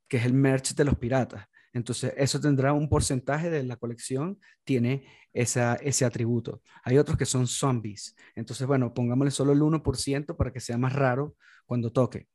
[0.08, 1.46] que es el merch de los piratas.
[1.72, 6.62] Entonces, eso tendrá un porcentaje de la colección, tiene esa, ese atributo.
[6.82, 8.16] Hay otros que son zombies.
[8.34, 12.28] Entonces, bueno, pongámosle solo el 1% para que sea más raro cuando toque.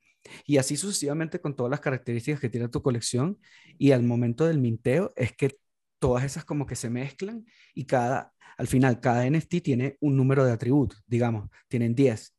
[0.46, 3.38] Y así sucesivamente con todas las características que tiene tu colección
[3.78, 5.60] y al momento del minteo es que
[6.00, 10.46] todas esas como que se mezclan y cada, al final cada NFT tiene un número
[10.46, 12.36] de atributos, digamos, tienen 10.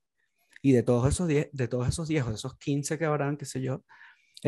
[0.63, 3.37] Y de todos esos 10, de todos esos 10 o de esos 15 que habrán,
[3.37, 3.85] qué sé yo,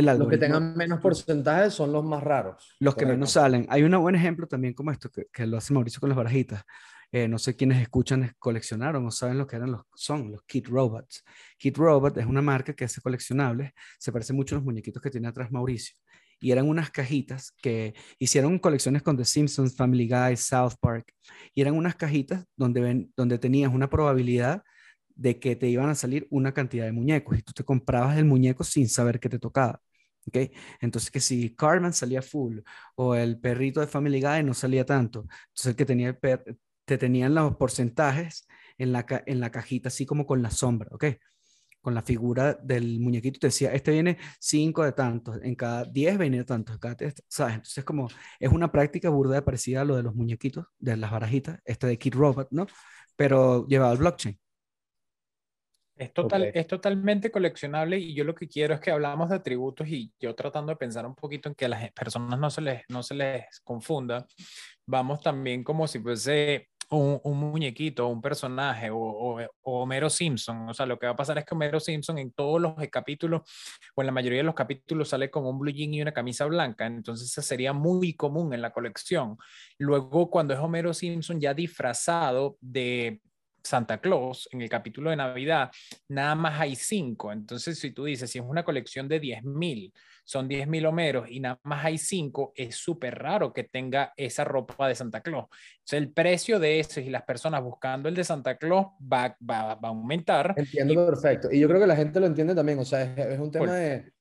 [0.02, 2.76] los que tengan menos porcentajes son los más raros.
[2.80, 3.66] Los que menos salen.
[3.68, 6.64] Hay un buen ejemplo también como esto, que, que lo hace Mauricio con las barajitas.
[7.10, 10.68] Eh, no sé quiénes escuchan, coleccionaron o saben lo que eran los, son los Kit
[10.68, 11.24] Robots.
[11.56, 15.10] Kit Robot es una marca que hace coleccionables, se parece mucho a los muñequitos que
[15.10, 15.96] tiene atrás Mauricio.
[16.40, 21.12] Y eran unas cajitas que hicieron colecciones con The Simpsons, Family Guy, South Park.
[21.54, 24.62] Y eran unas cajitas donde, ven, donde tenías una probabilidad
[25.16, 28.24] de que te iban a salir una cantidad de muñecos y tú te comprabas el
[28.24, 29.80] muñeco sin saber que te tocaba.
[30.28, 30.52] ¿Okay?
[30.80, 32.60] Entonces, que si Carmen salía full
[32.96, 36.44] o el perrito de Family Guy no salía tanto, entonces el que tenía el, per
[36.88, 41.04] te tenían los porcentajes en la, en la cajita, así como con la sombra, ¿ok?
[41.80, 46.18] Con la figura del muñequito, te decía, este viene 5 de tantos, en cada 10
[46.18, 46.96] viene de tantos, cada
[47.28, 47.54] ¿sabes?
[47.56, 48.08] Entonces, como
[48.40, 51.98] es una práctica burda parecida a lo de los muñequitos, de las barajitas, este de
[51.98, 52.66] Kid Robot, ¿no?
[53.16, 54.38] Pero llevado al blockchain.
[55.98, 59.88] Es, total, es totalmente coleccionable y yo lo que quiero es que hablamos de atributos
[59.88, 62.82] y yo tratando de pensar un poquito en que a las personas no se les,
[62.88, 64.26] no se les confunda,
[64.86, 70.68] vamos también como si fuese un, un muñequito, un personaje o, o, Homero Simpson.
[70.68, 73.42] O sea, lo que va a pasar es que Homero Simpson en todos los capítulos
[73.94, 76.46] o en la mayoría de los capítulos sale con un blue jean y una camisa
[76.46, 76.86] blanca.
[76.86, 79.36] Entonces, eso sería muy común en la colección.
[79.78, 83.20] Luego, cuando es Homero Simpson ya disfrazado de
[83.62, 85.70] Santa Claus en el capítulo de Navidad,
[86.08, 87.32] nada más hay cinco.
[87.32, 89.92] Entonces, si tú dices, si es una colección de 10.000,
[90.24, 94.86] son 10.000 homeros y nada más hay cinco, es súper raro que tenga esa ropa
[94.86, 95.46] de Santa Claus.
[95.78, 99.74] Entonces, el precio de eso y las personas buscando el de Santa Claus va, va,
[99.74, 100.54] va a aumentar.
[100.56, 101.48] Entiendo perfecto.
[101.50, 102.78] Y yo creo que la gente lo entiende también.
[102.78, 104.12] O sea, es, un tema de...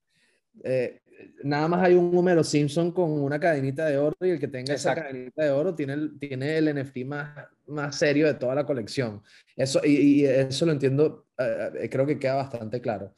[0.63, 1.01] Eh,
[1.43, 4.73] nada más hay un número Simpson con una cadenita de oro y el que tenga
[4.73, 8.65] esa cadenita de oro tiene el, tiene el NFT más, más serio de toda la
[8.65, 9.21] colección.
[9.55, 13.13] Eso, y, eso lo entiendo, eh, eh, creo que queda bastante claro.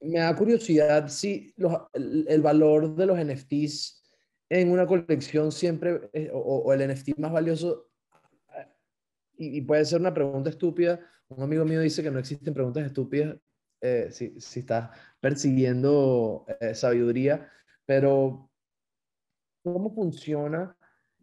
[0.00, 1.54] Me da curiosidad si
[1.92, 4.04] el, valor de los NFTs
[4.48, 7.88] en una colección siempre, o, el NFT más valioso,
[9.36, 12.86] y, y, puede ser una pregunta estúpida, un amigo mío dice que no existen preguntas
[12.86, 13.36] estúpidas,
[13.80, 17.50] eh, si, si, estás persiguiendo eh, sabiduría,
[17.84, 18.50] pero
[19.62, 20.76] ¿cómo funciona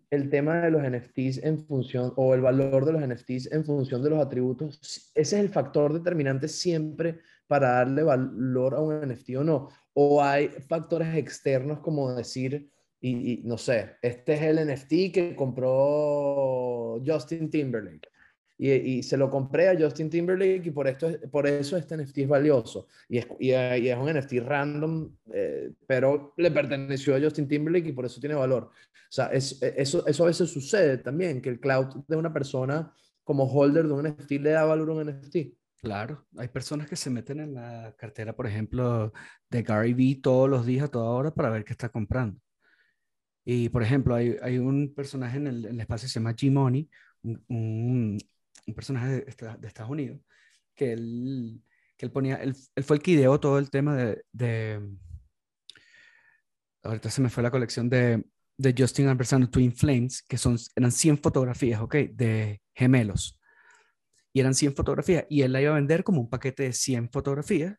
[0.10, 4.04] el tema de los NFTs en función, o el valor de los NFTs en función
[4.04, 4.80] de los atributos?
[5.16, 9.70] ¿Ese es el factor determinante siempre para darle valor a un NFT o no?
[9.94, 15.36] ¿O hay factores externos como decir, y, y no sé, este es el NFT que
[15.36, 18.13] compró Justin Timberlake?
[18.58, 22.28] Y, se lo compré a Justin Timberlake y por, esto, por eso este NFT es
[22.28, 22.88] valioso.
[23.10, 27.94] Y es, y, es un NFT random, eh, pero le perteneció a Justin Timberlake y
[27.94, 28.64] por eso tiene valor.
[28.64, 32.32] O sea, es, e, eso, eso a veces sucede también, que el cloud de una
[32.32, 35.36] persona como holder de un NFT le da valor a un NFT.
[35.78, 39.12] Claro, hay personas que se meten en la cartera, por ejemplo,
[39.50, 42.40] de Gary Vee todos los días, a toda hora, para ver qué está comprando.
[43.44, 46.90] Y, por ejemplo, hay, hay un personaje en el, espacio que se llama G-Money,
[47.24, 48.18] un, un
[48.74, 50.20] personaje de, Estados Unidos,
[50.76, 51.62] que él,
[51.98, 54.82] que él ponía, él, fue el que ideó todo el tema de, de,
[56.84, 58.24] ahorita se me fue la colección de,
[58.58, 61.96] de Justin Ampersand Twin Flames, que son, eran 100 fotografías, ¿ok?
[62.14, 63.40] De gemelos.
[64.32, 67.10] Y eran 100 fotografías, y él la iba a vender como un paquete de 100
[67.12, 67.78] fotografías,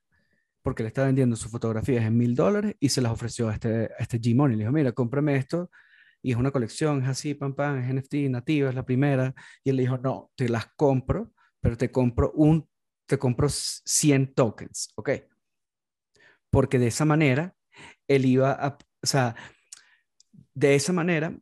[0.62, 3.84] porque le estaba vendiendo sus fotografías en mil dólares y se las ofreció a este,
[3.84, 4.56] a este G-Money.
[4.56, 5.70] Le dijo, mira, cómprame esto
[6.24, 9.34] y es una colección, es así, pam, pam, es NFT nativa, es la primera.
[9.62, 12.66] Y él le dijo, no, te las compro, pero te compro un,
[13.06, 15.10] te compro 100 tokens, ¿ok?
[16.48, 17.54] Porque de esa manera,
[18.08, 19.36] él iba a, o sea,
[20.54, 21.36] de esa manera,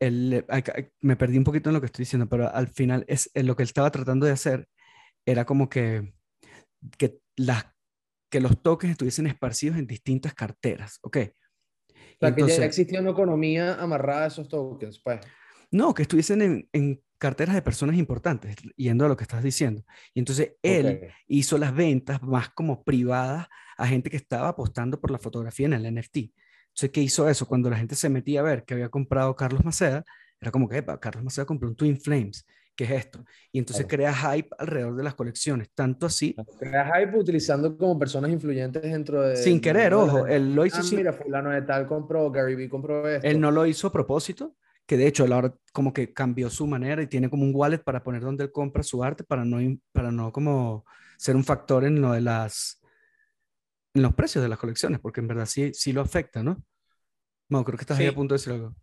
[0.00, 0.44] él,
[1.02, 3.62] me perdí un poquito en lo que estoy diciendo, pero al final es lo que
[3.62, 4.68] él estaba tratando de hacer
[5.24, 6.14] era como que,
[6.98, 7.64] que, las,
[8.28, 11.18] que los tokens estuviesen esparcidos en distintas carteras, ¿ok?
[12.20, 15.20] O que ya existía una economía amarrada a esos tokens, pues.
[15.70, 19.84] No, que estuviesen en, en, carteras de personas importantes, yendo a lo que estás diciendo.
[20.14, 25.10] Y entonces él hizo las ventas más como privadas a gente que estaba apostando por
[25.10, 26.16] la fotografía en el NFT.
[26.16, 27.46] Entonces, ¿qué hizo eso?
[27.46, 30.04] Cuando la gente se metía a ver que había comprado Carlos Maceda,
[30.40, 32.46] era como que, Carlos Maceda compró un Twin Flames.
[32.76, 33.24] ¿Qué es esto?
[33.50, 36.36] Y entonces crea hype alrededor de las colecciones, tanto así.
[36.58, 39.36] Crea hype utilizando como personas influyentes dentro de...
[39.36, 40.78] Sin querer, ojo, él lo hizo...
[40.78, 43.26] Ah, mira, fulano de tal compró, Gary Vee compró esto.
[43.26, 44.54] Él no lo hizo a propósito,
[44.86, 47.78] que de hecho él ahora como que cambió su manera y tiene como un wallet
[47.78, 49.58] para poner donde él compra su arte para no,
[49.92, 50.84] para no como
[51.16, 52.80] ser un factor en lo de las
[53.94, 56.62] en los precios de las colecciones, porque en verdad sí, sí lo afecta, ¿no?
[57.48, 58.74] No, creo que estás ahí a punto de decir algo.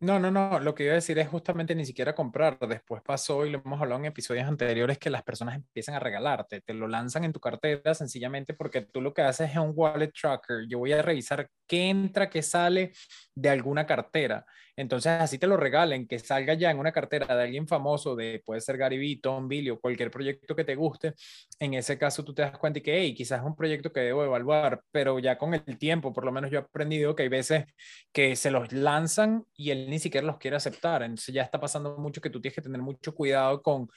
[0.00, 2.58] No, no, no, lo que iba a decir es justamente ni siquiera comprar.
[2.68, 6.60] Después pasó y lo hemos hablado en episodios anteriores que las personas empiezan a regalarte,
[6.60, 10.12] te lo lanzan en tu cartera sencillamente porque tú lo que haces es un wallet
[10.12, 10.66] tracker.
[10.68, 12.92] Yo voy a revisar qué entra, qué sale
[13.34, 14.46] de alguna cartera.
[14.78, 18.42] Entonces así te lo regalen, que salga ya en una cartera de alguien famoso, de
[18.44, 21.14] puede ser Gary Vee, Tom Billy o cualquier proyecto que te guste.
[21.58, 24.00] En ese caso tú te das cuenta y que, hey, quizás es un proyecto que
[24.00, 27.28] debo evaluar, pero ya con el tiempo, por lo menos yo he aprendido que hay
[27.30, 27.64] veces
[28.12, 31.02] que se los lanzan y él ni siquiera los quiere aceptar.
[31.02, 33.88] Entonces ya está pasando mucho que tú tienes que tener mucho cuidado con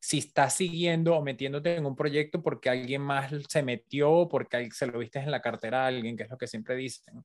[0.00, 4.86] si estás siguiendo o metiéndote en un proyecto porque alguien más se metió, porque se
[4.86, 7.24] lo viste en la cartera a alguien, que es lo que siempre dicen.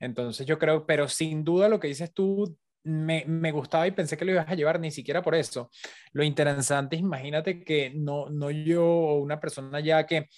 [0.00, 4.16] Entonces yo creo, pero sin duda lo que dices tú me, me, gustaba y pensé
[4.16, 5.70] que lo ibas a llevar ni siquiera por eso.
[6.12, 10.28] Lo interesante es, imagínate que no, no yo o una persona ya que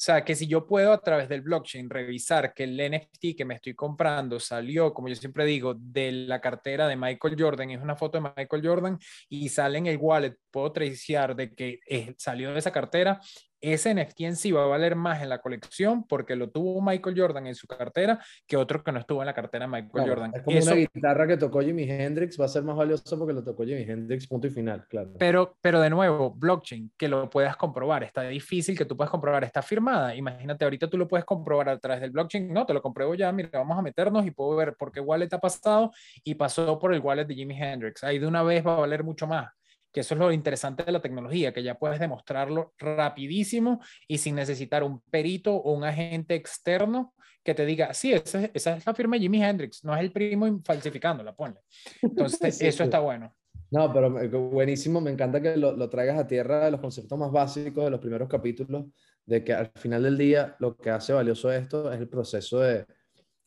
[0.00, 3.44] o sea, que si yo puedo a través del blockchain revisar que el NFT que
[3.44, 7.82] me estoy comprando salió, como yo siempre digo, de la cartera de Michael Jordan, es
[7.82, 12.14] una foto de Michael Jordan y sale en el wallet, puedo tracear de que eh,
[12.16, 13.20] salió de esa cartera
[13.60, 17.18] ese NFT en sí va a valer más en la colección porque lo tuvo Michael
[17.18, 20.32] Jordan en su cartera que otro que no estuvo en la cartera de Michael Jordan.
[20.34, 23.42] Es como una guitarra que tocó Jimi Hendrix, va a ser más valioso porque lo
[23.42, 25.12] tocó Jimi Hendrix, punto y final, claro.
[25.18, 29.44] Pero, pero de nuevo, blockchain, que lo puedas comprobar, está difícil que tú puedas comprobar,
[29.44, 30.14] está firmada.
[30.14, 33.30] Imagínate, ahorita tú lo puedes comprobar a través del blockchain, no, te lo compruebo ya,
[33.32, 35.92] mira, vamos a meternos y puedo ver por qué wallet ha pasado
[36.24, 38.02] y pasó por el wallet de Jimi Hendrix.
[38.04, 39.48] Ahí de una vez va a valer mucho más
[39.92, 44.34] que eso es lo interesante de la tecnología, que ya puedes demostrarlo rapidísimo y sin
[44.34, 48.94] necesitar un perito o un agente externo que te diga, sí, esa, esa es la
[48.94, 51.60] firma de Jimi Hendrix, no es el primo falsificándola, ponle.
[52.02, 53.34] Entonces, eso está bueno.
[53.70, 54.10] No, pero
[54.50, 57.90] buenísimo, me encanta que lo, lo, traigas a tierra de los conceptos más básicos de
[57.90, 58.86] los primeros capítulos,
[59.24, 62.84] de que al final del día lo que hace valioso esto es el proceso de,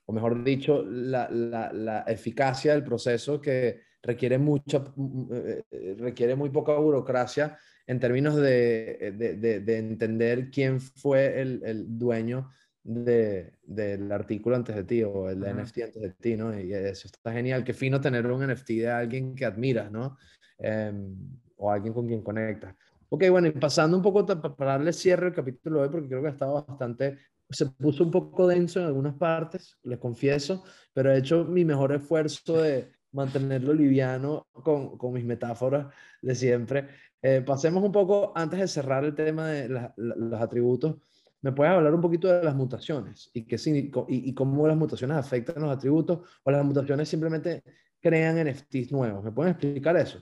[0.06, 4.84] o mejor dicho, la, la, la eficacia del proceso que requiere, mucha,
[5.32, 11.62] eh, eh, requiere muy poca burocracia en términos de, de, de, entender quién fue el,
[11.66, 12.52] el dueño
[12.84, 16.58] del artículo antes de ti o el NFT antes de ti, ¿no?
[16.58, 17.64] Y eso está genial.
[17.64, 20.18] Qué fino tener un NFT de alguien que admiras, ¿no?
[20.58, 21.16] Em,
[21.58, 22.76] o alguien con quien conectas.
[23.10, 26.22] Ok, bueno, y pasando un poco para darle cierre al capítulo de hoy, porque creo
[26.22, 27.18] que ha estado bastante,
[27.50, 30.64] se puso un poco denso en algunas partes, les confieso,
[30.94, 35.88] pero he hecho mi mejor esfuerzo de, mantenerlo liviano con, con mis metáforas
[36.22, 36.88] de siempre.
[37.22, 40.98] Eh, pasemos un poco, antes de cerrar el tema de los atributos,
[41.42, 45.18] ¿me puedes hablar un poquito de las mutaciones y, qué, y, y cómo las mutaciones
[45.18, 47.64] afectan los atributos o las mutaciones simplemente
[48.00, 49.24] crean NFTs nuevos?
[49.24, 50.22] ¿Me pueden explicar eso?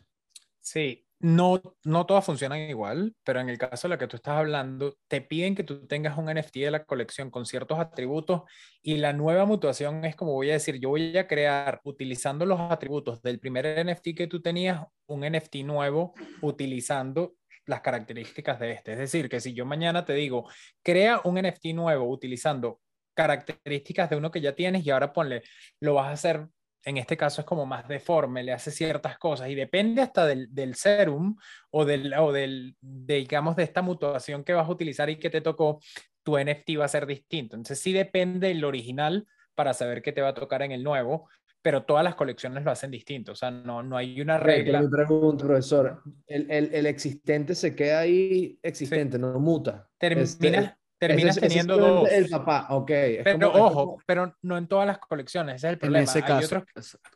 [0.59, 4.37] Sí, no, no todas funcionan igual, pero en el caso de la que tú estás
[4.37, 8.41] hablando, te piden que tú tengas un NFT de la colección con ciertos atributos
[8.81, 12.59] y la nueva mutación es como voy a decir, yo voy a crear utilizando los
[12.59, 18.93] atributos del primer NFT que tú tenías, un NFT nuevo utilizando las características de este.
[18.93, 20.49] Es decir, que si yo mañana te digo,
[20.83, 22.81] crea un NFT nuevo utilizando
[23.13, 25.43] características de uno que ya tienes y ahora ponle,
[25.79, 26.47] lo vas a hacer
[26.83, 30.75] en este caso es como más deforme, le hace ciertas cosas y depende hasta del,
[30.75, 31.35] serum
[31.69, 35.29] o, del, o del, de, digamos, de esta mutuación que vas a utilizar y que
[35.29, 35.79] te tocó,
[36.23, 37.55] tu NFT va a ser distinto.
[37.55, 41.29] Entonces sí depende del original para saber qué te va a tocar en el nuevo,
[41.61, 44.81] pero todas las colecciones lo hacen distinto, o sea, no, no hay una regla.
[44.81, 49.87] Me pregunto, profesor, el, el, el, existente se queda ahí existente, no muta.
[49.99, 52.11] Termina, terminas teniendo dos.
[52.11, 52.91] El papá, ok.
[53.23, 56.11] pero ojo, pero no en todas las colecciones, ese es el problema.
[56.13, 56.63] hay, otros,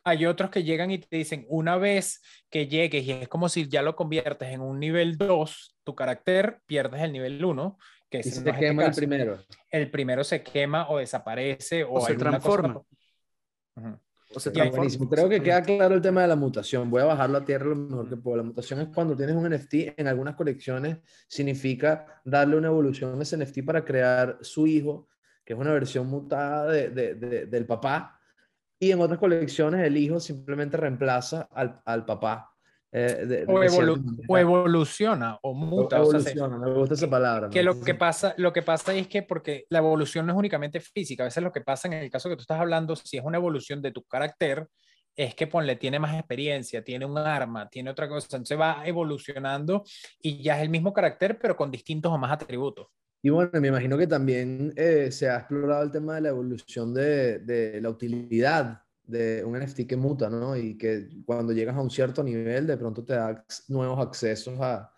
[0.02, 2.20] hay, otros, que llegan y te dicen, una vez
[2.50, 6.60] que llegues y es como si ya lo conviertes en un nivel 2, tu carácter
[6.66, 7.78] pierdes el nivel 1.
[8.10, 9.38] Que y se este quema el primero.
[9.70, 12.82] El primero se quema o desaparece o, se transforma.
[15.10, 16.90] Creo que queda claro el tema de la mutación.
[16.90, 18.36] Voy a bajarlo a tierra lo mejor que puedo.
[18.36, 23.22] La mutación es cuando tienes un NFT, en algunas colecciones significa darle una evolución a
[23.22, 25.08] ese NFT para crear su hijo,
[25.44, 28.20] que es una versión mutada de, de, del papá.
[28.78, 32.55] Y en otras colecciones el hijo simplemente reemplaza al, al papá.
[32.92, 35.98] Eh, o, evoluciona o muta.
[35.98, 37.50] evoluciona, me gusta esa palabra.
[37.50, 40.80] Que lo que, pasa, lo que pasa es que porque la evolución no es únicamente
[40.80, 43.24] física, a veces lo que pasa en el caso que tú estás hablando, si es
[43.24, 44.68] una evolución de tu carácter,
[45.16, 49.82] es que ponle, tiene más experiencia, tiene un arma, tiene otra cosa, entonces va evolucionando
[50.20, 52.88] y ya es el mismo carácter, pero con distintos o más atributos.
[53.22, 56.94] Y bueno, me imagino que también eh, se ha explorado el tema de la evolución
[56.94, 60.56] de, de la utilidad de un NFT que muta, ¿no?
[60.56, 64.92] Y que cuando llegas a un cierto nivel, de pronto te da nuevos accesos a,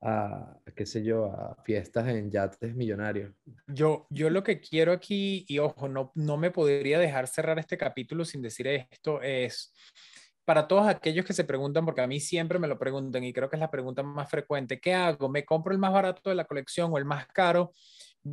[0.00, 3.32] a, qué sé yo, a fiestas en yates millonarios.
[3.66, 7.78] Yo, yo lo que quiero aquí, y ojo, no, no me podría dejar cerrar este
[7.78, 9.72] capítulo sin decir esto, es
[10.44, 13.50] para todos aquellos que se preguntan, porque a mí siempre me lo preguntan y creo
[13.50, 15.28] que es la pregunta más frecuente, ¿qué hago?
[15.28, 17.72] ¿Me compro el más barato de la colección o el más caro?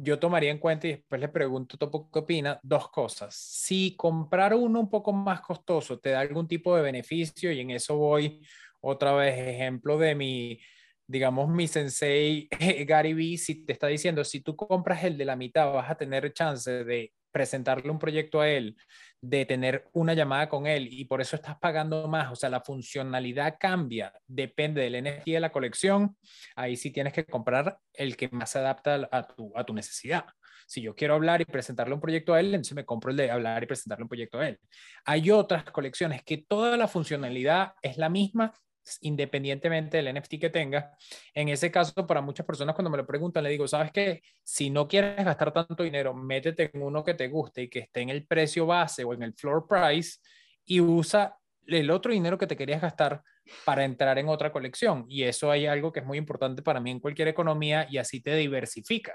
[0.01, 3.35] Yo tomaría en cuenta y después le pregunto Topo qué opina, dos cosas.
[3.35, 7.69] Si comprar uno un poco más costoso te da algún tipo de beneficio y en
[7.69, 8.41] eso voy
[8.81, 10.59] otra vez ejemplo de mi
[11.05, 12.47] digamos, mi sensei
[12.87, 15.95] Gary Vee, si te está diciendo, si tú compras el de la mitad, vas a
[15.95, 18.77] tener chance de presentarle un proyecto a él,
[19.19, 22.61] de tener una llamada con él y por eso estás pagando más, o sea, la
[22.61, 26.15] funcionalidad cambia, depende del NFT de la colección,
[26.55, 30.25] ahí sí tienes que comprar el que más se adapta a tu, a tu necesidad.
[30.67, 33.31] Si yo quiero hablar y presentarle un proyecto a él, entonces me compro el de
[33.31, 34.59] hablar y presentarle un proyecto a él.
[35.05, 38.53] Hay otras colecciones que toda la funcionalidad es la misma,
[39.01, 40.91] independientemente del NFT que tenga.
[41.33, 44.21] En ese caso, para muchas personas cuando me lo preguntan, le digo, ¿sabes qué?
[44.43, 48.01] Si no quieres gastar tanto dinero, métete en uno que te guste y que esté
[48.01, 50.19] en el precio base o en el floor price
[50.65, 51.35] y usa
[51.67, 53.23] el otro dinero que te querías gastar
[53.65, 55.05] para entrar en otra colección.
[55.07, 58.21] Y eso hay algo que es muy importante para mí en cualquier economía y así
[58.21, 59.13] te diversifica.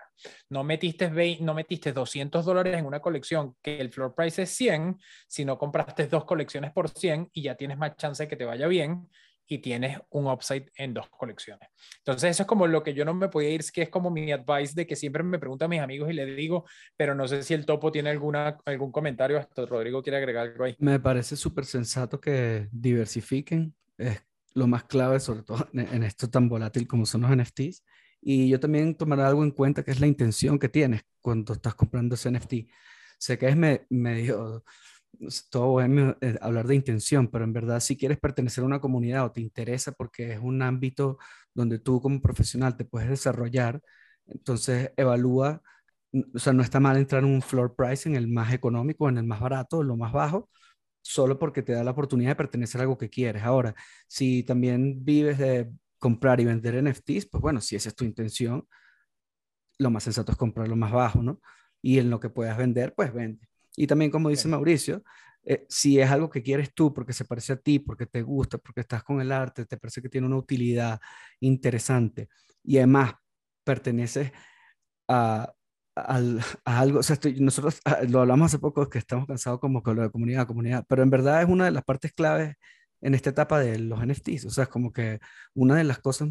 [0.48, 1.10] No metiste,
[1.40, 6.06] no metiste 200 dólares en una colección que el floor price es 100, sino compraste
[6.06, 9.08] dos colecciones por 100 y ya tienes más chance de que te vaya bien
[9.48, 11.68] y tienes un upside en dos colecciones.
[11.98, 14.30] Entonces, eso es como lo que yo no me podía ir, que es como mi
[14.30, 17.42] advice de que siempre me preguntan a mis amigos y les digo, pero no sé
[17.42, 20.76] si el topo tiene alguna, algún comentario, hasta Rodrigo quiere agregar algo ahí.
[20.78, 24.20] Me parece súper sensato que diversifiquen, es
[24.54, 27.84] lo más clave, sobre todo en esto tan volátil como son los NFTs.
[28.20, 31.74] Y yo también tomaré algo en cuenta que es la intención que tienes cuando estás
[31.74, 32.54] comprando ese NFT.
[33.18, 33.56] Sé que es
[33.88, 34.64] medio
[35.50, 35.90] todo es
[36.20, 39.40] eh, hablar de intención, pero en verdad si quieres pertenecer a una comunidad o te
[39.40, 41.18] interesa porque es un ámbito
[41.54, 43.80] donde tú como profesional te puedes desarrollar,
[44.26, 45.62] entonces evalúa,
[46.34, 49.18] o sea, no está mal entrar en un floor price en el más económico, en
[49.18, 50.50] el más barato, en lo más bajo,
[51.02, 53.42] solo porque te da la oportunidad de pertenecer a algo que quieres.
[53.42, 53.74] Ahora,
[54.06, 58.66] si también vives de comprar y vender NFTs, pues bueno, si esa es tu intención,
[59.78, 61.40] lo más sensato es comprar lo más bajo, ¿no?
[61.82, 63.47] Y en lo que puedas vender, pues vende.
[63.78, 65.04] Y también, como dice Mauricio,
[65.44, 68.58] eh, si es algo que quieres tú porque se parece a ti, porque te gusta,
[68.58, 71.00] porque estás con el arte, te parece que tiene una utilidad
[71.40, 72.28] interesante
[72.64, 73.14] y además
[73.64, 74.32] perteneces
[75.08, 75.52] a,
[76.64, 80.02] algo, o sea, nosotros ah, lo hablamos hace poco, que estamos cansados como con lo
[80.02, 82.56] de comunidad, comunidad, pero en verdad es una de las partes claves
[83.00, 85.20] en esta etapa de los NFTs, o sea, es como que
[85.54, 86.30] una de las cosas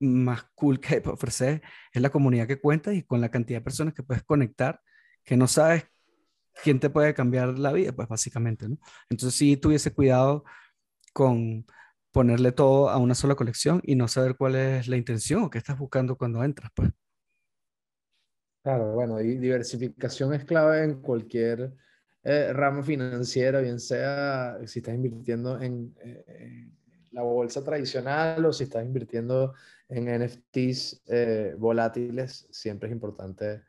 [0.00, 1.62] más cool que ofrecer
[1.92, 4.80] es la comunidad que cuentas y con la cantidad de personas que puedes conectar,
[5.24, 5.86] que no sabes
[6.62, 7.92] ¿quién te puede cambiar la vida?
[7.92, 8.78] Pues básicamente, ¿no?
[9.08, 10.44] Entonces sí tuviese cuidado
[11.12, 11.66] con
[12.10, 15.58] ponerle todo a una sola colección y no saber cuál es la intención o qué
[15.58, 16.90] estás buscando cuando entras, pues.
[18.62, 21.72] Claro, bueno, y diversificación es clave en cualquier
[22.24, 26.68] eh, ramo financiero, bien sea si estás invirtiendo en, eh,
[27.12, 29.54] la bolsa tradicional o si estás invirtiendo
[29.88, 33.62] en NFTs eh, volátiles, siempre es importante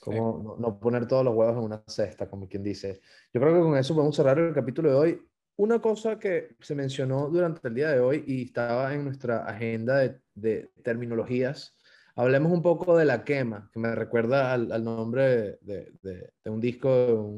[0.00, 3.00] como no, poner todos los huevos en una cesta, como quien dice.
[3.32, 5.22] Yo creo que con eso podemos cerrar el capítulo de hoy.
[5.56, 9.98] Una cosa que se mencionó durante el día de hoy y estaba en nuestra agenda
[10.34, 11.76] de, terminologías,
[12.16, 17.30] hablemos un poco de la quema, que me recuerda al, nombre de, un disco,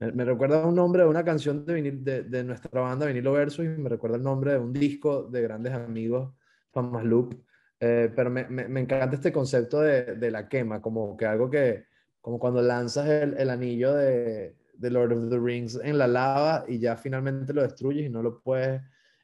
[0.00, 3.68] me, recuerda a un nombre de una canción de, de, nuestra banda Vinilo Versus y
[3.68, 6.34] me recuerda el nombre de un disco de grandes amigos,
[6.72, 7.34] Famas Loop,
[7.78, 11.84] eh, pero me, me, encanta este concepto de, de, la quema, como que algo que,
[12.20, 16.64] como cuando lanzas el, el anillo de, de, Lord of the Rings en la lava
[16.66, 18.80] y ya finalmente lo destruyes y no lo puedes,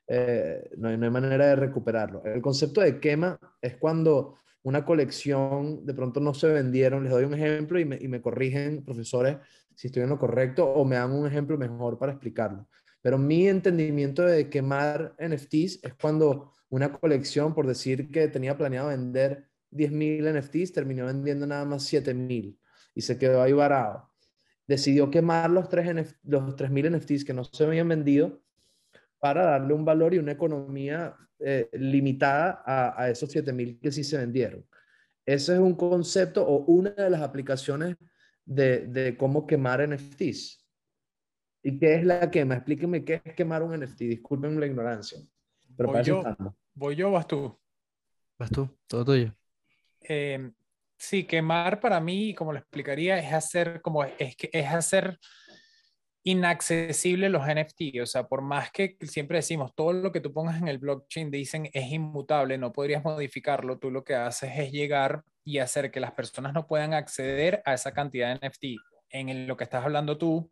[0.07, 2.23] eh, no, hay, no, hay, manera de recuperarlo.
[2.25, 7.25] El concepto de quema es cuando una colección de pronto no se vendieron, les doy
[7.25, 9.39] un ejemplo y me, y me corrigen profesores
[9.75, 12.69] si estoy en lo correcto o me dan un ejemplo mejor para explicarlo.
[13.01, 18.89] Pero mi entendimiento de quemar NFTs es cuando una colección, por decir que tenía planeado
[18.89, 22.59] vender 10.000 NFTs, terminó vendiendo nada más 7.000
[22.95, 24.11] y se quedó ahí varado.
[24.67, 28.43] Decidió quemar los, 3 los 3.000 NFTs que no se habían vendido
[29.19, 34.03] para darle un valor y una economía eh, limitada a, a esos 7.000 que sí
[34.03, 34.65] se vendieron.
[35.27, 37.97] Ese es un concepto o una de las aplicaciones
[38.47, 40.67] de, de cómo quemar NFTs.
[41.65, 42.55] ¿Y qué es la quema?
[42.55, 43.99] Explíqueme qué es quemar un NFT.
[43.99, 45.19] Disculpen la ignorancia.
[45.77, 46.23] Pero para yo,
[46.75, 47.59] ¿Voy yo o vas tú?
[48.39, 49.35] Vas tú, todo tuyo.
[50.01, 50.51] Eh,
[50.97, 55.19] sí, quemar para mí, como lo explicaría, es hacer como es que es hacer
[56.25, 58.01] inaccesible los NFT.
[58.03, 61.31] O sea, por más que siempre decimos todo lo que tú pongas en el blockchain
[61.31, 66.01] dicen es inmutable, no podrías modificarlo, tú lo que haces es llegar y hacer que
[66.01, 68.65] las personas no puedan acceder a esa cantidad de NFT.
[69.11, 70.51] En lo que estás hablando tú,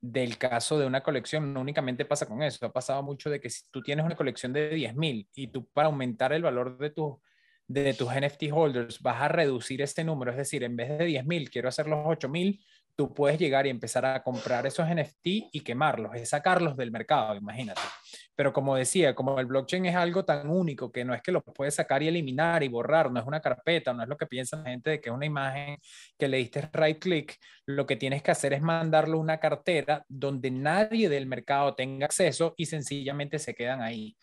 [0.00, 3.50] del caso de una colección, no únicamente pasa con eso, ha pasado mucho de que
[3.50, 7.20] si tú tienes una colección de 10.000 y tú para aumentar el valor de, tu,
[7.66, 11.50] de tus NFT holders vas a reducir este número, es decir, en vez de 10.000
[11.50, 12.60] quiero hacer los 8.000,
[12.96, 17.36] tú puedes llegar y empezar a comprar esos NFT y quemarlos, es sacarlos del mercado,
[17.36, 17.82] imagínate.
[18.34, 21.42] Pero como decía, como el blockchain es algo tan único que no es que lo
[21.42, 24.56] puedes sacar y eliminar y borrar, no es una carpeta, no es lo que piensa
[24.56, 25.78] la gente de que es una imagen
[26.18, 30.04] que le diste right click, lo que tienes que hacer es mandarlo a una cartera
[30.08, 34.16] donde nadie del mercado tenga acceso y sencillamente se quedan ahí.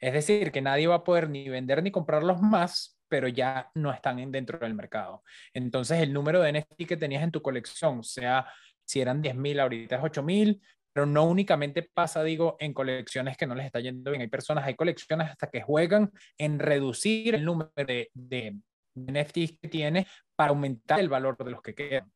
[0.00, 3.92] Es decir, que nadie va a poder ni vender ni comprarlos más pero ya no
[3.92, 5.22] están dentro del mercado.
[5.52, 8.46] Entonces, el número de NFT que tenías en tu colección, sea
[8.84, 10.60] si eran 10.000, ahorita es 8.000,
[10.92, 14.22] pero no únicamente pasa, digo, en colecciones que no les está yendo bien.
[14.22, 18.56] Hay personas, hay colecciones hasta que juegan en reducir el número de, de,
[18.94, 22.10] NFTs que tiene para aumentar el valor de los que quedan.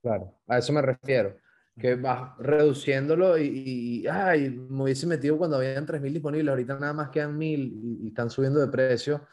[0.00, 1.36] Claro, a eso me refiero.
[1.76, 7.08] Que vas reduciéndolo y, ay, me hubiese metido cuando habían 3.000 disponibles, ahorita nada más
[7.08, 9.26] quedan 1.000 y, y están subiendo de precio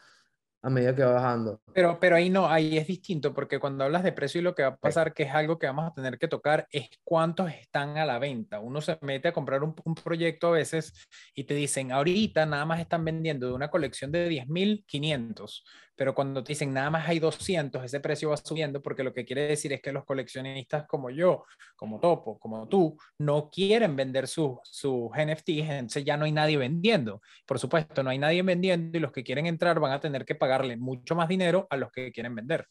[0.66, 1.60] a medida que va bajando.
[1.72, 4.64] Pero, pero ahí no, ahí es distinto, porque cuando hablas de precio y lo que
[4.64, 7.96] va a pasar, que es algo que vamos a tener que tocar, es cuántos están
[7.98, 8.58] a la venta.
[8.58, 10.92] Uno se mete a comprar un, un proyecto a veces
[11.36, 15.62] y te dicen, ahorita nada más están vendiendo de una colección de 10.500
[15.96, 19.24] pero cuando te dicen nada más hay 200, ese precio va subiendo porque lo que
[19.24, 21.44] quiere decir es que los coleccionistas como yo,
[21.74, 26.58] como Topo, como tú, no quieren vender sus su NFTs, entonces ya no hay nadie
[26.58, 27.22] vendiendo.
[27.46, 30.34] Por supuesto, no hay nadie vendiendo y los que quieren entrar van a tener que
[30.34, 32.66] pagarle mucho más dinero a los que quieren vender.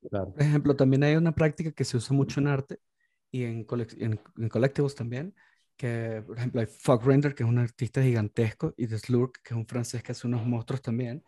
[0.00, 2.78] Por ejemplo, también hay una práctica que se usa mucho en arte
[3.30, 3.66] y en,
[3.98, 5.34] en, en colectivos también,
[5.76, 9.52] que por ejemplo hay Fog Render, que es un artista gigantesco, y The Slurk, que
[9.52, 11.22] es un francés que hace unos monstruos también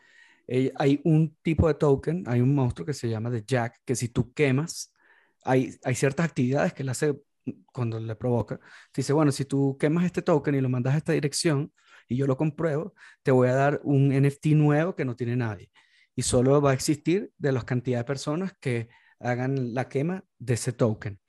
[0.77, 4.09] hay un tipo de token, hay un monstruo que se llama The Jack, que si
[4.09, 4.93] tú quemas,
[5.45, 7.17] hay, hay ciertas actividades que él hace
[7.73, 8.61] cuando le provoca.
[8.95, 11.73] Dice, bueno, si tú quemas este token y lo mandas a esta dirección
[12.09, 15.71] y yo lo compruebo, te voy a dar un NFT nuevo que no tiene nadie.
[16.15, 18.89] Y solo va a existir de las cantidades de personas que
[19.19, 21.21] hagan la quema de ese token.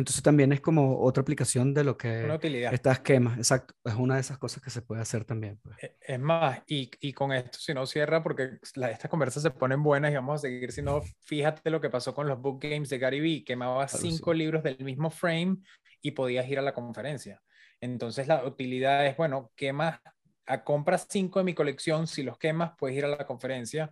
[0.00, 2.72] Entonces también es como otra aplicación de lo que una utilidad.
[2.72, 5.58] estas esquemas, exacto, es una de esas cosas que se puede hacer también.
[5.62, 5.76] Pues.
[5.82, 9.82] E, es más, y, y, con esto, si no cierra, porque estas conversas se ponen
[9.82, 12.88] buenas y vamos a seguir, si no, fíjate lo que pasó con los book games
[12.88, 15.58] de Gary Vee, quemaba cinco libros del mismo frame
[16.00, 17.42] y podías ir a la conferencia.
[17.82, 20.00] Entonces la utilidad es, bueno, quemas,
[20.46, 23.90] a compras cinco de mi colección, si los quemas, puedes ir a la conferencia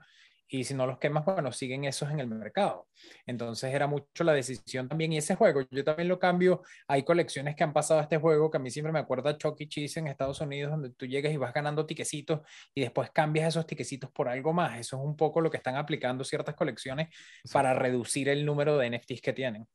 [0.49, 2.89] y si no los quemas, bueno, siguen esos en el mercado.
[3.27, 7.55] Entonces era mucho la decisión también y ese juego, yo también lo cambio, hay colecciones
[7.55, 9.69] que han pasado a este juego que a mí siempre me acuerda Chucky e.
[9.69, 12.41] Cheese en Estados Unidos, donde tú llegas y vas ganando tiquecitos
[12.75, 14.79] y después cambias esos tiquecitos por algo más.
[14.79, 17.09] Eso es un poco lo que están aplicando ciertas colecciones
[17.53, 19.67] para reducir el número de NFTs que tienen.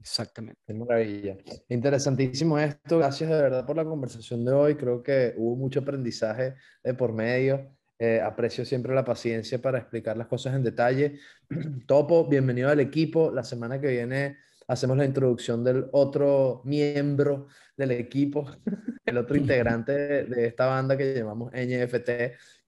[0.00, 0.60] Exactamente.
[0.66, 1.36] Qué maravilla.
[1.68, 2.98] Interesantísimo esto.
[2.98, 4.76] Gracias de verdad por la conversación de hoy.
[4.76, 7.76] Creo que hubo mucho aprendizaje de por medio.
[8.02, 11.20] Eh, aprecio siempre la paciencia para explicar las cosas en detalle.
[11.86, 13.30] Topo, bienvenido al equipo.
[13.30, 14.38] La semana que viene
[14.68, 18.46] hacemos la introducción del otro miembro del equipo,
[19.04, 22.08] el otro integrante de, esta banda que llamamos NFT,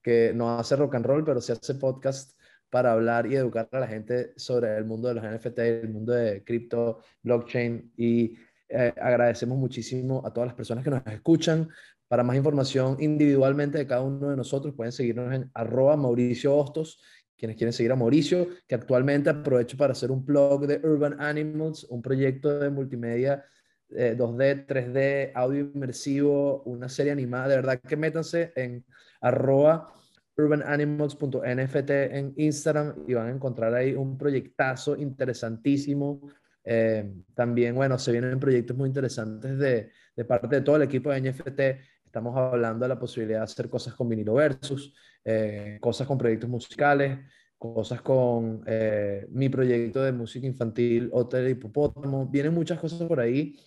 [0.03, 3.79] que no hace rock and roll, pero se hace podcast para hablar y educar a
[3.79, 8.37] la gente sobre el mundo de los NFT, el mundo de cripto, blockchain y
[8.69, 11.69] eh, agradecemos muchísimo a todas las personas que nos escuchan.
[12.13, 17.01] Para más información individualmente de cada uno de nosotros, pueden seguirnos en arroba Mauricio Hostos,
[17.35, 21.85] quienes quieren seguir a Mauricio, que actualmente aprovecho para hacer un blog de Urban Animals,
[21.85, 23.43] un proyecto de multimedia
[23.89, 27.47] 2D, eh, 3D, audio inmersivo, una serie animada.
[27.47, 28.85] De verdad que métanse en
[29.19, 29.91] arroba
[30.37, 36.21] urbananimals.nft en Instagram y van a encontrar ahí un proyectazo interesantísimo.
[36.63, 41.11] Eh, también, bueno, se vienen proyectos muy interesantes de, de parte de todo el equipo
[41.11, 44.93] de NFT Estamos hablando de la posibilidad de hacer cosas con vinilo versus,
[45.25, 47.17] eh, cosas con proyectos musicales,
[47.57, 52.27] cosas con eh, mi proyecto de música infantil, Hotel Hipopótamo.
[52.27, 53.59] Vienen muchas cosas por ahí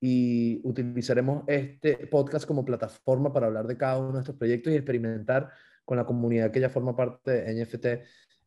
[0.00, 4.76] y utilizaremos este podcast como plataforma para hablar de cada uno de estos proyectos y
[4.76, 5.50] experimentar
[5.84, 7.86] con la comunidad que ya forma parte de NFT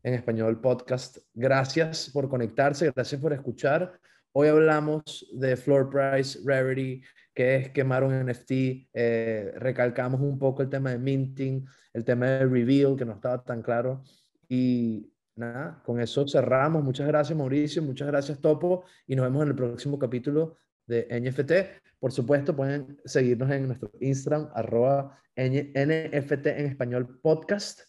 [0.03, 1.17] en español podcast.
[1.33, 3.99] Gracias por conectarse, gracias por escuchar.
[4.31, 7.03] Hoy hablamos de floor price, rarity,
[7.41, 8.51] que es quemar un NFT,
[8.93, 13.43] eh, recalcamos un poco el tema de minting, el tema de reveal, que no estaba
[13.43, 14.03] tan claro.
[14.47, 16.83] Y nada, con eso cerramos.
[16.83, 21.81] Muchas gracias Mauricio, muchas gracias Topo y nos vemos en el próximo capítulo de NFT.
[21.99, 27.81] Por supuesto, pueden seguirnos en nuestro Instagram, arroba NFT en español podcast,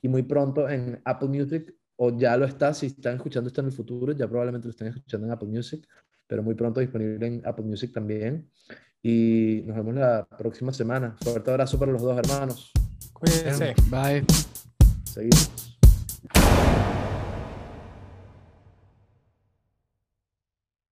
[0.00, 3.66] y muy pronto en Apple Music, o ya lo está, si están escuchando esto en
[3.66, 5.84] el futuro, ya probablemente lo estén escuchando en Apple Music,
[6.28, 8.48] pero muy pronto disponible en Apple Music también.
[9.02, 11.16] Y nos vemos la próxima semana.
[11.22, 12.70] Fuerte abrazo para los dos hermanos.
[13.12, 13.74] Cuídense.
[13.90, 14.24] Bye.
[15.04, 15.69] Seguimos.